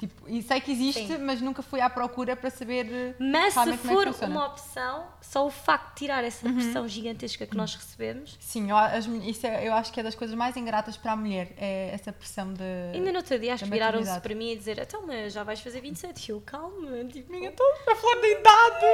[0.00, 1.18] Tipo, e sei que existe, Sim.
[1.18, 4.34] mas nunca fui à procura para saber eh, Mas se é for funciona.
[4.34, 6.54] uma opção, só o facto de tirar essa Uhum.
[6.54, 8.34] pressão gigantesca que nós recebemos.
[8.40, 11.16] Sim, eu, as isso é- eu acho que é das coisas mais ingratas para a
[11.16, 12.62] mulher, é essa pressão de.
[12.94, 15.60] Ainda no outro dia acho que viraram-se para mim a dizer: então, mas já vais
[15.60, 16.28] fazer 27.
[16.28, 18.86] E eu, calma, tipo, Minha, estou a falar da idade!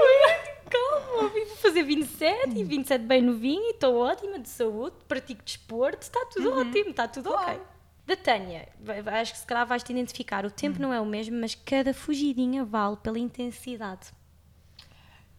[0.69, 5.43] calma, eu vim fazer 27 e 27 bem novinho e estou ótima de saúde, pratico
[5.45, 7.61] desporto, está tudo ótimo, está tudo ok.
[8.07, 8.69] Da Tânia,
[9.21, 10.47] acho que se calhar vais te identificar.
[10.47, 14.09] O tempo não é o mesmo, mas cada fugidinha vale pela intensidade.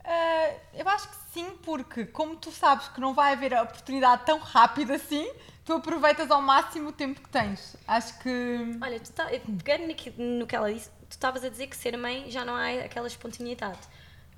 [0.04, 4.26] Ah, eu acho que sim, porque como tu sabes que não vai haver a oportunidade
[4.26, 5.30] tão rápida assim,
[5.66, 7.76] tu aproveitas ao máximo o tempo que tens.
[7.88, 8.78] Acho que.
[8.82, 9.26] Olha, tu tá,
[9.64, 12.56] pegando naqui- no que ela disse, tu estavas a dizer que ser mãe já não
[12.56, 13.80] há aquela espontaneidade.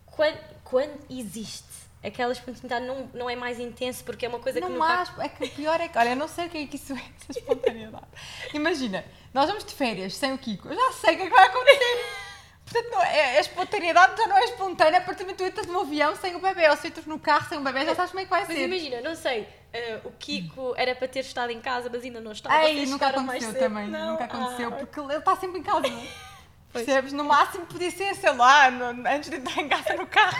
[0.05, 4.67] Quando, quando existe aquela espontaneidade, não, não é mais intenso porque é uma coisa que
[4.67, 5.05] Não nunca...
[5.17, 6.75] há, é que o pior é que, olha, eu não sei o que é que
[6.77, 6.95] isso é,
[7.29, 8.05] essa espontaneidade.
[8.53, 11.35] Imagina, nós vamos de férias sem o Kiko, eu já sei o que é que
[11.35, 12.05] vai acontecer.
[12.69, 15.47] Portanto, não, é, a espontaneidade já não é espontânea a partir do momento que tu
[15.49, 17.95] entras no avião sem o bebê, ou se entras no carro sem o bebê, já
[17.95, 18.65] sabes como é que vai Mas ser.
[18.65, 22.31] imagina, não sei, eh, o Kiko era para ter estado em casa, mas ainda não
[22.31, 22.63] está.
[22.69, 24.11] Ei, nunca aconteceu também, Não?
[24.11, 25.83] nunca aconteceu, Ah, porque ele está sempre em casa.
[26.71, 26.85] Pois.
[26.85, 27.13] Percebes?
[27.13, 30.37] No máximo podia ser, sei lá, no- antes de entrar em casa no carro,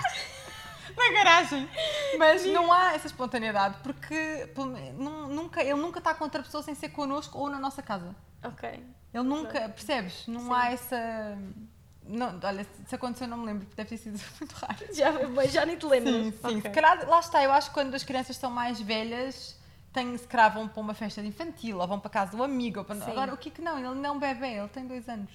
[1.00, 1.70] na garagem.
[2.18, 4.50] Mas não há essa espontaneidade, porque
[5.30, 8.16] nunca, ele nunca está com outra pessoa sem ser connosco ou na nossa casa.
[8.44, 8.70] Ok.
[9.14, 10.28] Ele nunca, percebes?
[10.28, 10.54] Não Sim.
[10.54, 11.38] há essa.
[12.04, 14.78] Não, olha, se aconteceu não me lembro, porque deve ter sido muito raro.
[14.94, 16.12] Já, já nem te lembro.
[16.12, 16.62] Sim, sim.
[16.62, 19.58] Se calhar, lá está, eu acho que quando as crianças são mais velhas,
[19.94, 22.84] têm, se calhar vão para uma festa infantil, ou vão para casa do amigo.
[22.84, 23.04] Para...
[23.06, 23.78] Agora, o que que não?
[23.78, 25.32] Ele não é bebê, ele tem dois anos.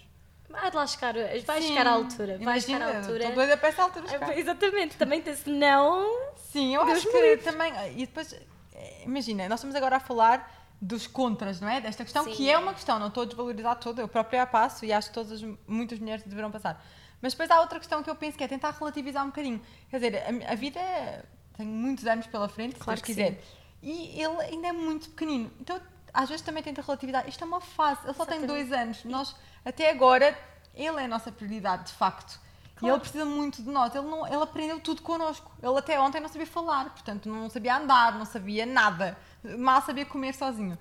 [0.55, 1.15] Vai de lá chegar,
[1.47, 2.27] vai Sim, chegar à altura.
[2.35, 3.19] Vai imagina, chegar à altura.
[3.19, 4.05] Estou doida para essa altura.
[4.07, 4.39] Ah, chegar.
[4.39, 6.33] Exatamente, também tem- se não.
[6.37, 7.73] Sim, eu Deus acho que também.
[7.97, 11.81] E depois, eh, imagina, nós estamos agora a falar dos contras, não é?
[11.81, 12.33] Desta questão, Sim.
[12.33, 15.09] que é uma questão, não estou a desvalorizar toda, eu própria a passo e acho
[15.09, 16.85] que todas as, muitas mulheres deverão passar.
[17.23, 19.61] Mas depois há outra questão que eu penso que é tentar relativizar um bocadinho.
[19.89, 21.23] Quer dizer, a, a vida é-
[21.57, 23.43] tem muitos anos pela frente, Claro se Deus quiser.
[23.83, 25.51] E ele ainda é muito pequenino.
[25.61, 25.81] Então,
[26.13, 27.27] às vezes também tenta relativizar.
[27.29, 28.47] Isto é uma fase, ele só tem Exatamente.
[28.69, 29.05] dois anos.
[29.05, 29.35] Nós,
[29.65, 30.37] até agora,
[30.75, 32.39] ele é a nossa prioridade, de facto.
[32.77, 32.95] E Claro.
[32.97, 33.95] ele precisa muito de nós.
[33.95, 35.51] Ele, não, ele aprendeu tudo connosco.
[35.63, 39.17] Ele até ontem não sabia falar, portanto, não sabia andar, não sabia nada.
[39.59, 40.77] Mal sabia comer sozinho.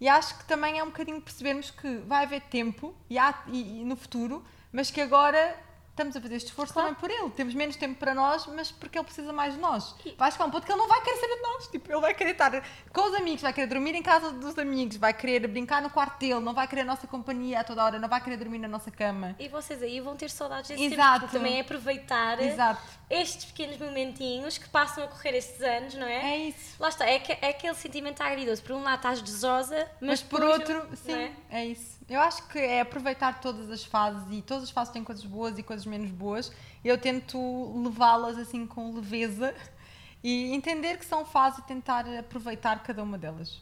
[0.00, 3.80] E acho que também é um bocadinho percebermos que vai haver tempo e, há- e-
[3.80, 5.56] e no futuro, mas que agora
[5.98, 6.88] estamos a fazer este esforço Claro.
[6.94, 7.30] também por ele.
[7.32, 9.94] Temos menos tempo para nós, mas porque ele precisa mais de nós.
[10.16, 11.66] Vai chegar um ponto que ele não vai querer saber de nós.
[11.68, 14.96] Tipo, ele vai querer estar com os amigos, vai querer dormir em casa dos amigos,
[14.96, 17.98] vai querer brincar no quarto dele, não vai querer a nossa companhia a toda hora,
[17.98, 19.34] não vai querer dormir na nossa cama.
[19.38, 21.20] E vocês aí vão ter saudades desse Exato.
[21.20, 22.80] tempo, também é aproveitar Exato.
[23.10, 26.32] estes pequenos momentinhos que passam a correr estes anos, não é?
[26.34, 26.76] É isso.
[26.80, 28.62] Lá está, é, que- é aquele sentimento agridoce.
[28.62, 31.32] Por um lado estás desejosa, mas, Mas por depois, outro, sim, não é?
[31.50, 31.66] é?
[31.66, 31.97] isso.
[32.08, 35.58] Eu acho que é aproveitar todas as fases e todas as fases têm coisas boas
[35.58, 36.50] e coisas menos boas.
[36.82, 37.38] Eu tento
[37.82, 39.54] levá-las assim com leveza
[40.24, 43.60] e entender que são fases e tentar aproveitar cada uma delas.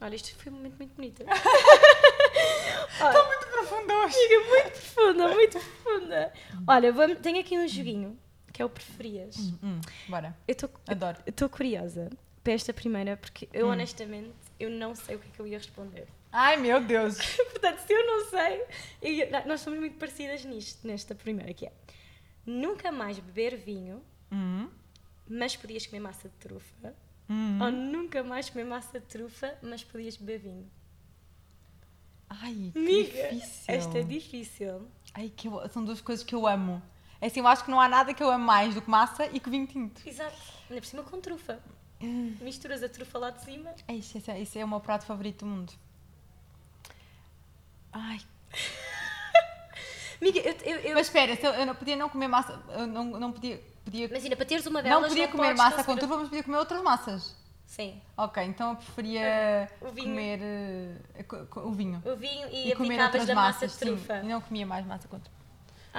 [0.00, 1.22] Olha, isto foi um momento muito bonito.
[2.92, 4.16] Estou muito profunda hoje.
[4.16, 6.32] Amiga, muito profunda, muito profunda.
[6.66, 8.18] Olha, vamos, tenho aqui um joguinho
[8.52, 9.36] que é o preferias.
[9.62, 11.18] Hum, bora, Eu estou adoro.
[11.26, 12.10] estou curiosa
[12.42, 15.58] para esta primeira, porque eu honestamente eu não sei o que é que eu ia
[15.58, 16.08] responder.
[16.30, 17.16] Ai meu Deus.
[17.50, 18.62] Portanto, se eu não sei,
[19.02, 21.72] eu- nós somos muito parecidas nisto, nesta primeira, que é
[22.46, 24.68] nunca mais beber vinho, Hum,
[25.26, 26.94] mas podias comer massa de trufa,
[27.30, 27.58] hum.
[27.62, 30.70] ou nunca mais comer massa de trufa, mas podias beber vinho.
[32.28, 33.64] Ai, que Amiga, difícil.
[33.74, 34.88] esta é difícil.
[35.14, 36.82] Ai, que eu- são duas coisas que eu amo.
[37.20, 39.26] É assim, eu acho que não há nada que eu amo mais do que massa
[39.32, 40.06] e que vinho tinto.
[40.06, 40.36] Exato,
[40.68, 41.58] ainda por cima com trufa.
[42.40, 43.74] Misturas a trufa lá de cima.
[43.88, 45.72] É isso, esse é, esse é o meu prato favorito do mundo.
[47.92, 48.18] Ai,
[50.20, 53.32] Amiga, eu, eu, eu- Mas espera, eu, não podia não comer massa, eu não, não
[53.32, 56.28] podia, podia imagina, para teres uma delas não podia comer podes massa com turma, mas
[56.28, 57.36] podia comer outras massas.
[57.66, 60.08] Sim, Ok, então eu preferia O vinho.
[60.08, 60.40] comer
[61.28, 62.02] co- co- o vinho.
[62.04, 63.84] o vinho e, E comer outras da massa massas, de sim.
[63.86, 64.16] trufa.
[64.24, 65.37] E não comia mais massa com trufa.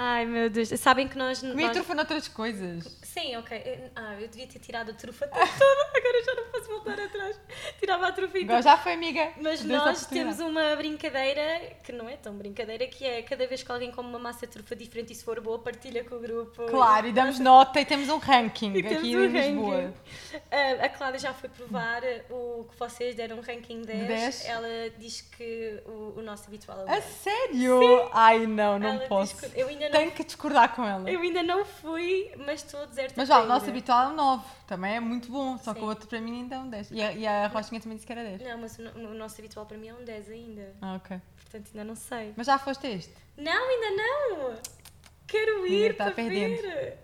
[0.02, 1.40] Ai meu Deus, sabem que nós...
[1.40, 1.76] Comia nós...
[1.76, 2.84] trufa noutras coisas.
[3.02, 3.62] Sim, ok.
[3.66, 7.38] Eu- Ah, eu devia ter tirado a trufa toda, agora já não posso voltar atrás.
[7.78, 9.32] Tirava a trufa e Agora já foi, amiga.
[9.38, 13.70] Mas nós temos uma brincadeira que não é tão brincadeira, que é cada vez que
[13.70, 16.64] alguém come uma massa de trufa diferente e se for boa, partilha com o grupo.
[16.66, 19.76] Claro, e damos nota e temos um ranking E aqui um em Lisboa.
[19.82, 19.94] ranking.
[20.50, 24.06] Ah, a Cláudia já foi provar o que vocês deram um ranking 10.
[24.08, 24.44] 10.
[24.46, 27.04] Ela diz que o, o nosso habitual é A 10.
[27.04, 28.08] sério?
[28.12, 29.36] Ai, não, não Ela posso.
[29.54, 31.10] eu ainda não- Tenho que discordar com ela.
[31.10, 34.16] Eu ainda não fui, mas estou a dizer Mas já, o nosso habitual é um
[34.16, 34.44] 9.
[34.66, 35.86] Também é muito bom, só que Sim.
[35.86, 36.90] o outro para mim ainda é um 10.
[36.90, 38.42] E a, e a Rochinha também disse que era 10.
[38.42, 40.74] Não, mas o, o nosso habitual para mim é um 10 ainda.
[40.80, 41.20] Ah, ok.
[41.36, 42.32] Portanto, ainda não sei.
[42.36, 43.14] Mas já foste este?
[43.36, 44.54] Não, ainda não!
[45.26, 46.62] Quero ir está para pendente.
[46.62, 46.98] ver.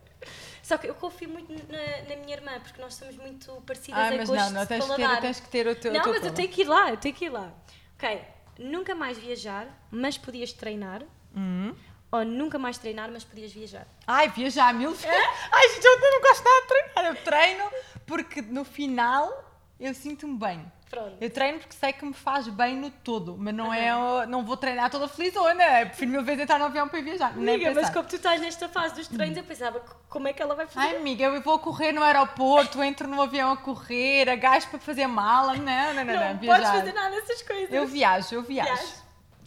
[0.63, 4.13] Só que eu confio muito na, na minha irmã, porque nós somos muito parecidas Ah,
[4.15, 5.91] em mas gostos não, não, tens que, ter, tens que ter o teu.
[5.93, 7.53] o Não, teu mas eu tenho que ir lá, eu tenho que ir lá.
[7.97, 8.21] Ok,
[8.59, 11.05] nunca mais viajar, mas podias treinar.
[11.37, 11.73] Hum.
[12.19, 13.87] Ou nunca mais treinar, mas podias viajar.
[14.07, 14.95] Ai, viajar mil É?
[14.95, 15.29] vezes.
[15.53, 17.05] Ai, gente, eu não gosto nada de treinar.
[17.07, 17.71] Eu treino
[18.07, 19.45] porque no final
[19.79, 20.73] eu sinto-me bem.
[20.89, 21.17] Pronto.
[21.21, 23.95] Eu treino porque sei que me faz bem no todo, mas não é.
[23.97, 25.81] o- Não vou treinar toda felizona.
[25.81, 27.33] Eu prefiro mil vezes entrar no avião para viajar.
[27.33, 30.41] Amiga, mas como tu estás nesta fase dos treinos, eu pensava "Co- como é que
[30.41, 30.87] ela vai fazer.
[30.87, 35.09] Ai, amiga, eu vou correr no aeroporto, entro no avião a correr, agacho para fazer
[35.09, 35.55] mala.
[35.55, 36.29] Não, não, não, não.
[36.35, 36.57] não viajar.
[36.63, 37.75] podes fazer nada dessas coisas.
[37.75, 38.71] Eu viajo, eu viajo.
[38.73, 39.06] Viajas?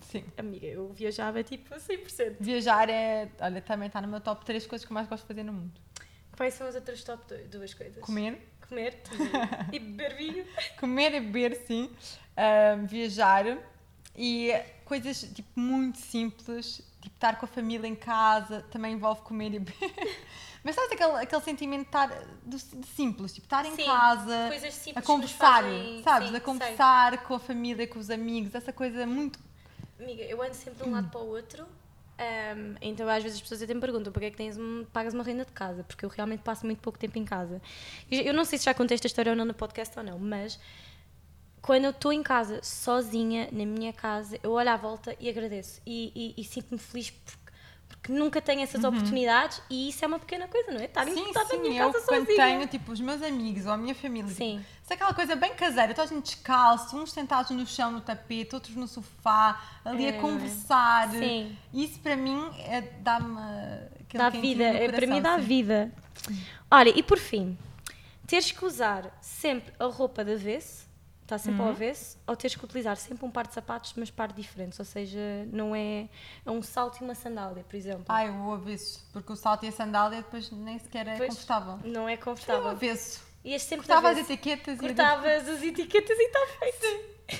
[0.09, 0.23] Sim.
[0.37, 2.37] Amiga, eu viajava tipo 100%.
[2.39, 3.29] Viajar é.
[3.41, 5.53] Olha, também está no meu top 3 coisas que eu mais gosto de fazer no
[5.53, 5.79] mundo:
[6.35, 8.03] Quais são as outras top du- duas coisas?
[8.03, 8.97] comer, Comer
[9.71, 10.45] e beber vinho.
[10.79, 11.91] comer e beber, sim.
[12.35, 13.45] Ahm, viajar
[14.15, 14.51] e
[14.85, 19.59] coisas tipo muito simples, tipo estar com a família em casa, também envolve comer e
[19.59, 19.75] beber.
[20.63, 22.07] Mas sabes aquele, aquele sentimento de estar
[22.81, 24.49] de simples, tipo estar em Sim, casa,
[24.95, 26.29] a conversar, fazem- sabes?
[26.29, 26.41] sim, a sei.
[26.41, 29.39] conversar com a família, com os amigos, essa coisa muito.
[29.99, 31.65] Amiga, eu ando sempre de um lado para o outro.
[32.17, 35.13] ahm, então às vezes as pessoas até me perguntam porque é que tens um- pagas
[35.13, 37.61] uma renda de casa, porque eu realmente passo muito pouco tempo em casa.
[38.11, 40.59] Eu não sei se já contei esta história ou não no podcast ou não, mas
[41.61, 45.81] quando eu estou em casa, sozinha, na minha casa, eu olho à volta e agradeço.
[45.85, 47.38] E, e- e sinto-me feliz porque,
[48.01, 50.85] porque porque nunca têm essas oportunidades e isso é uma pequena coisa, não é?
[50.85, 51.13] Estar Uhum.
[51.13, 52.45] Sim, sim, minha eu casa quando sozinha.
[52.47, 54.57] tenho, tipo, os meus amigos ou a minha família, Sim.
[54.59, 57.91] tipo, se é aquela coisa bem caseira, toda a gente descalço, uns sentados no chão,
[57.91, 60.19] no tapete, outros no sofá, ali É, a é?
[60.19, 61.09] conversar.
[61.11, 61.55] Sim.
[61.73, 63.37] Isso para mim é, dá-me
[64.13, 65.41] Dá vida, no é, para mim coração, dá sim.
[65.47, 65.91] vida.
[66.71, 67.57] Olha, e por fim,
[68.25, 70.87] teres que usar sempre a roupa de avesso,
[71.29, 71.67] está sempre Uhum.
[71.67, 74.85] ao avesso, ou teres que utilizar sempre um par de sapatos, mas par diferentes, ou
[74.85, 75.19] seja,
[75.51, 76.09] não é,
[76.45, 78.05] é um salto e uma sandália, por exemplo.
[78.09, 81.79] Ai, o avesso, porque o salto e a sandália depois nem sequer é confortável.
[81.83, 82.67] Não é É o confortável.
[82.69, 83.21] avesso.
[83.45, 84.79] Ias sempre Cortava as etiquetas e...
[84.79, 87.39] Cortavas as etiquetas e está feito.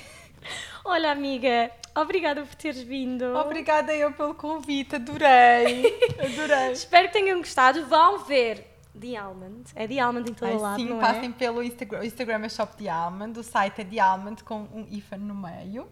[0.84, 3.36] Olha, amiga, obrigada por teres vindo.
[3.36, 5.98] Obrigada eu pelo convite, adorei.
[6.18, 6.72] Adorei.
[6.72, 7.84] Espero que tenham gostado.
[7.86, 8.66] Vão ver
[8.98, 9.70] The Almond.
[9.74, 11.32] É The Almond em todo Ai, lado, sim, não passem é?
[11.32, 12.00] pelo Instagram.
[12.00, 15.34] O Instagram é Shop de Almond, o site é de Almond com um hífen no
[15.34, 15.88] meio.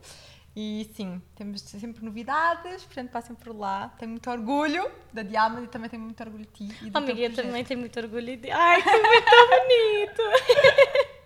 [0.57, 3.95] E sim, temos sempre novidades, portanto passem por lá.
[3.97, 7.21] Tenho muito orgulho da Diamond e também tenho muito orgulho de ti e Oh, amiga,
[7.21, 8.51] eu também tenho muito orgulho de...
[8.51, 11.18] Ai, que muito bonito!